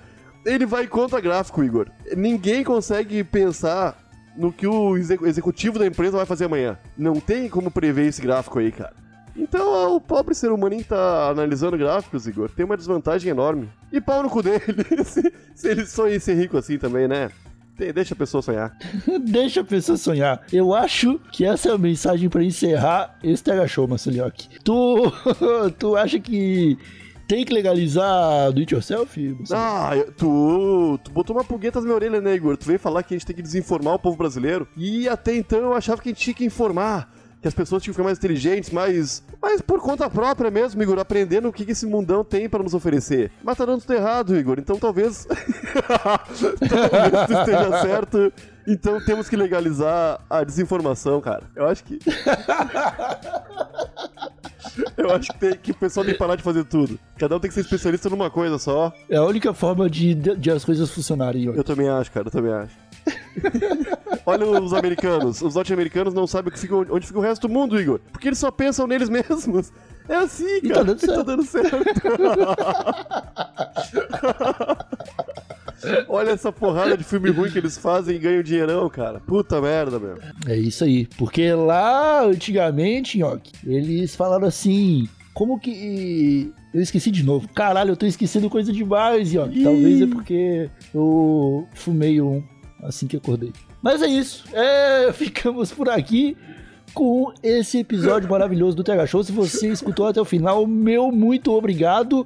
ele 0.46 0.66
vai 0.66 0.88
contra 0.88 1.20
gráfico, 1.20 1.64
Igor. 1.64 1.88
Ninguém 2.16 2.64
consegue 2.64 3.24
pensar 3.24 3.98
no 4.38 4.52
que 4.52 4.68
o 4.68 4.98
exec- 4.98 5.22
executivo 5.24 5.80
da 5.80 5.88
empresa 5.88 6.18
vai 6.18 6.26
fazer 6.26 6.46
amanhã. 6.46 6.78
Não 6.98 7.20
tem 7.20 7.50
como 7.50 7.72
prever 7.72 8.08
esse 8.08 8.22
gráfico 8.22 8.60
aí, 8.60 8.72
cara. 8.72 8.94
Então, 9.36 9.96
o 9.96 10.02
pobre 10.02 10.34
ser 10.34 10.52
humaninho 10.52 10.84
que 10.84 10.90
tá 10.90 11.30
analisando 11.30 11.78
gráficos, 11.78 12.26
Igor, 12.28 12.50
tem 12.50 12.66
uma 12.66 12.78
desvantagem 12.78 13.30
enorme. 13.32 13.70
E 13.92 14.00
pau 14.00 14.24
no 14.24 14.30
cu 14.30 14.42
dele, 14.42 14.62
se, 15.04 15.34
se 15.54 15.68
ele 15.68 15.86
sonha 15.86 16.16
em 16.16 16.20
ser 16.20 16.36
rico 16.36 16.58
assim 16.58 16.78
também, 16.78 17.08
né? 17.08 17.30
Deixa 17.78 18.14
a 18.14 18.18
pessoa 18.18 18.42
sonhar. 18.42 18.78
Deixa 19.26 19.62
a 19.62 19.64
pessoa 19.64 19.98
sonhar. 19.98 20.42
Eu 20.52 20.74
acho 20.74 21.20
que 21.32 21.44
essa 21.44 21.70
é 21.70 21.74
a 21.74 21.78
mensagem 21.78 22.30
pra 22.30 22.44
encerrar 22.44 23.18
esse 23.22 23.44
Tega 23.44 23.68
Show, 23.68 23.88
Marcelioque. 23.88 24.48
Tu, 24.64 25.12
tu 25.78 25.96
acha 25.98 26.18
que 26.18 26.78
tem 27.28 27.44
que 27.44 27.54
legalizar 27.54 28.52
do 28.54 28.60
it 28.60 28.74
yourself? 28.74 29.38
Ah, 29.52 29.92
tu, 30.16 30.98
tu 31.04 31.12
botou 31.12 31.36
uma 31.36 31.44
pulgueta 31.44 31.80
na 31.80 31.86
minha 31.86 31.96
orelha, 31.96 32.22
né, 32.22 32.36
Igor? 32.36 32.56
Tu 32.56 32.66
veio 32.66 32.80
falar 32.80 33.04
que 33.04 33.14
a 33.14 33.18
gente 33.18 33.26
tem 33.28 33.36
que 33.36 33.42
desinformar 33.42 33.96
o 33.96 34.00
povo 34.00 34.16
brasileiro. 34.16 34.68
E 34.78 35.10
até 35.10 35.36
então 35.36 35.60
eu 35.60 35.74
achava 35.74 36.02
que 36.02 36.10
a 36.10 36.12
gente 36.12 36.22
tinha 36.22 36.34
que 36.34 36.46
informar. 36.46 37.14
Que 37.46 37.50
as 37.50 37.54
pessoas 37.54 37.84
tinham 37.84 37.92
que 37.92 37.98
ficar 37.98 38.06
mais 38.06 38.18
inteligentes, 38.18 38.72
mais. 38.72 39.22
Mas 39.40 39.62
por 39.62 39.80
conta 39.80 40.10
própria 40.10 40.50
mesmo, 40.50 40.82
Igor, 40.82 40.98
aprendendo 40.98 41.48
o 41.48 41.54
que, 41.54 41.64
que 41.64 41.74
esse 41.74 41.86
mundão 41.86 42.24
tem 42.24 42.50
pra 42.50 42.64
nos 42.64 42.74
oferecer. 42.74 43.32
Mas 43.44 43.56
tá 43.56 43.68
dando 43.68 43.82
tudo 43.82 43.94
errado, 43.94 44.36
Igor. 44.36 44.58
Então 44.58 44.80
talvez. 44.80 45.28
talvez 46.58 47.30
esteja 47.40 47.82
certo. 47.84 48.34
Então 48.66 49.00
temos 49.06 49.30
que 49.30 49.36
legalizar 49.36 50.22
a 50.28 50.44
desinformação, 50.44 51.22
cara. 51.22 51.44
Eu 51.56 51.68
acho 51.68 51.84
que. 51.84 52.00
Eu 54.98 55.12
acho 55.12 55.32
que, 55.32 55.40
tem, 55.40 55.56
que 55.56 55.72
o 55.72 55.76
pessoal 55.76 56.04
tem 56.04 56.14
que 56.14 56.20
parar 56.20 56.36
de 56.36 56.44
fazer 56.44 56.66
tudo. 56.66 57.00
Cada 57.18 57.36
um 57.36 57.40
tem 57.40 57.48
que 57.48 57.54
ser 57.54 57.62
especialista 57.62 58.10
numa 58.10 58.30
coisa 58.30 58.58
só. 58.58 58.92
É 59.08 59.18
a 59.18 59.24
única 59.24 59.54
forma 59.54 59.90
de, 59.90 60.16
de 60.16 60.52
as 60.52 60.66
coisas 60.66 60.90
funcionarem. 60.90 61.48
ó. 61.48 61.54
Eu 61.54 61.64
também 61.64 61.88
acho, 61.88 62.12
cara, 62.12 62.28
eu 62.28 62.32
também 62.32 62.52
acho. 62.52 62.76
Olha 64.26 64.46
os 64.48 64.74
americanos. 64.74 65.42
Os 65.42 65.56
norte-americanos 65.56 66.14
não 66.14 66.26
sabem 66.26 66.56
fica- 66.56 66.76
onde 66.76 67.06
fica 67.08 67.20
o 67.20 67.22
resto 67.22 67.48
do 67.48 67.54
mundo, 67.54 67.80
Igor. 67.80 68.00
Porque 68.12 68.28
eles 68.30 68.40
só 68.40 68.50
pensam 68.52 68.88
neles 68.88 69.10
mesmos. 69.10 69.72
É 70.10 70.16
assim, 70.16 70.58
E 70.64 70.70
tá 70.70 70.76
cara. 70.76 70.86
dando 70.86 71.00
certo. 71.00 71.16
Tá 71.16 71.24
dando 71.24 71.44
certo. 71.44 71.76
Olha 76.08 76.32
essa 76.32 76.52
porrada 76.52 76.98
de 76.98 77.04
filme 77.04 77.30
ruim 77.30 77.52
que 77.52 77.58
eles 77.58 77.78
fazem 77.78 78.16
e 78.16 78.20
ganham 78.20 78.42
dinheirão, 78.42 78.90
cara. 78.90 79.20
Puta 79.20 79.62
merda, 79.62 80.00
meu. 80.00 80.18
É 80.48 80.56
isso 80.58 80.84
aí. 80.84 81.06
Porque 81.18 81.52
lá, 81.54 82.24
antigamente, 82.24 83.20
Nhoque, 83.20 83.52
eles 83.66 84.16
falaram 84.16 84.48
assim. 84.48 85.08
Como 85.34 85.60
que. 85.60 86.52
Eu 86.74 86.82
esqueci 86.82 87.12
de 87.12 87.24
novo. 87.24 87.48
Caralho, 87.54 87.92
eu 87.92 87.98
tô 87.98 88.06
esquecendo 88.06 88.50
coisa 88.50 88.72
demais, 88.72 89.32
Nhoque. 89.34 89.64
Talvez 89.64 90.02
é 90.02 90.08
porque 90.08 90.70
eu 90.94 91.68
fumei 91.74 92.22
um 92.22 92.42
assim 92.86 93.08
que 93.08 93.18
acordei. 93.18 93.52
Mas 93.82 94.02
é 94.02 94.08
isso. 94.08 94.46
É, 94.54 95.12
ficamos 95.14 95.72
por 95.72 95.90
aqui 95.90 96.38
com 96.94 97.34
esse 97.44 97.80
episódio 97.80 98.30
maravilhoso 98.30 98.78
do 98.78 98.84
TH 98.84 99.08
Show. 99.08 99.24
Se 99.24 99.32
você 99.32 99.70
escutou 99.70 100.08
até 100.08 100.22
o 100.22 100.26
final, 100.26 100.66
meu 100.66 101.12
muito 101.12 101.52
obrigado. 101.52 102.26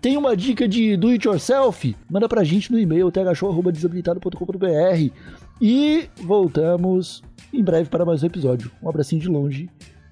Tem 0.00 0.16
uma 0.16 0.36
dica 0.36 0.66
de 0.66 0.96
do 0.96 1.08
it 1.08 1.26
yourself? 1.26 1.96
Manda 2.10 2.28
pra 2.28 2.42
gente 2.42 2.72
no 2.72 2.78
e-mail 2.78 3.10
thshow@desabilitado.com.br. 3.10 5.12
E 5.60 6.08
voltamos 6.16 7.22
em 7.52 7.62
breve 7.62 7.88
para 7.88 8.04
mais 8.04 8.22
um 8.22 8.26
episódio. 8.26 8.70
Um 8.82 8.88
abracinho 8.88 9.22
de 9.22 9.28
longe. 9.28 9.70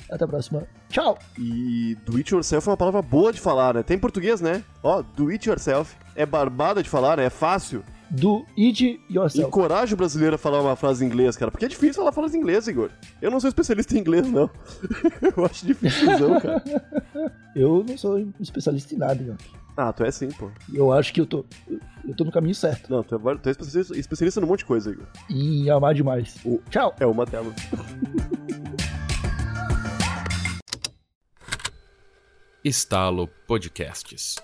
Até 0.09 0.25
a 0.25 0.29
próxima. 0.29 0.65
Tchau! 0.89 1.19
E 1.39 1.97
do 2.05 2.17
it 2.17 2.33
yourself 2.33 2.69
é 2.69 2.71
uma 2.71 2.77
palavra 2.77 3.03
boa 3.03 3.33
de 3.33 3.41
falar, 3.41 3.75
né? 3.75 3.83
Tem 3.83 3.97
em 3.97 4.01
português, 4.01 4.41
né? 4.41 4.65
Ó, 4.83 5.03
do 5.03 5.29
it 5.29 5.49
yourself. 5.49 5.97
É 6.17 6.27
barbada 6.27 6.83
de 6.83 6.89
falar, 6.89 7.17
né? 7.17 7.27
É 7.27 7.31
fácil. 7.31 7.85
Do 8.11 8.45
it 8.59 9.01
yourself. 9.09 9.47
Encoraja 9.49 9.95
o 9.95 9.97
brasileiro 9.97 10.35
a 10.35 10.39
falar 10.39 10.61
uma 10.61 10.75
frase 10.75 11.05
em 11.05 11.09
inglês, 11.09 11.37
cara. 11.37 11.51
Porque 11.51 11.65
é 11.65 11.69
difícil 11.69 11.95
falar 11.95 12.11
frase 12.13 12.37
em 12.37 12.41
inglês, 12.41 12.67
Igor. 12.67 12.91
Eu 13.23 13.31
não 13.31 13.39
sou 13.39 13.49
especialista 13.49 13.97
em 13.97 14.01
inglês, 14.01 14.27
não. 14.29 14.51
Eu 15.37 15.45
acho 15.45 15.65
difícil, 15.67 16.09
cara. 16.41 16.63
Eu 17.55 17.85
não 17.89 17.97
sou 17.97 18.19
especialista 18.41 18.95
em 18.95 18.99
nada, 18.99 19.23
Nhoque. 19.23 19.51
Ah, 19.77 19.93
tu 19.93 20.05
é 20.05 20.11
sim, 20.11 20.29
pô. 20.33 20.51
Eu 20.75 20.93
acho 20.93 21.13
que 21.15 21.21
eu 21.21 21.27
tô. 21.27 21.45
Eu 22.07 22.15
tô 22.17 22.25
no 22.25 22.33
caminho 22.33 22.55
certo. 22.55 22.91
Não, 22.91 23.03
tu 23.03 23.15
é, 23.15 23.19
tu 23.37 23.49
é 23.49 23.53
especialista, 23.53 23.97
especialista 23.97 24.41
num 24.41 24.47
monte 24.49 24.59
de 24.61 24.65
coisa, 24.67 24.91
Igor. 24.91 25.07
Em 25.31 25.71
amar 25.71 25.95
demais. 25.95 26.35
O- 26.45 26.61
Tchau! 26.69 26.95
É 26.99 27.07
uma 27.07 27.25
tela. 27.25 27.55
Estalo 32.65 33.29
Podcasts. 33.47 34.37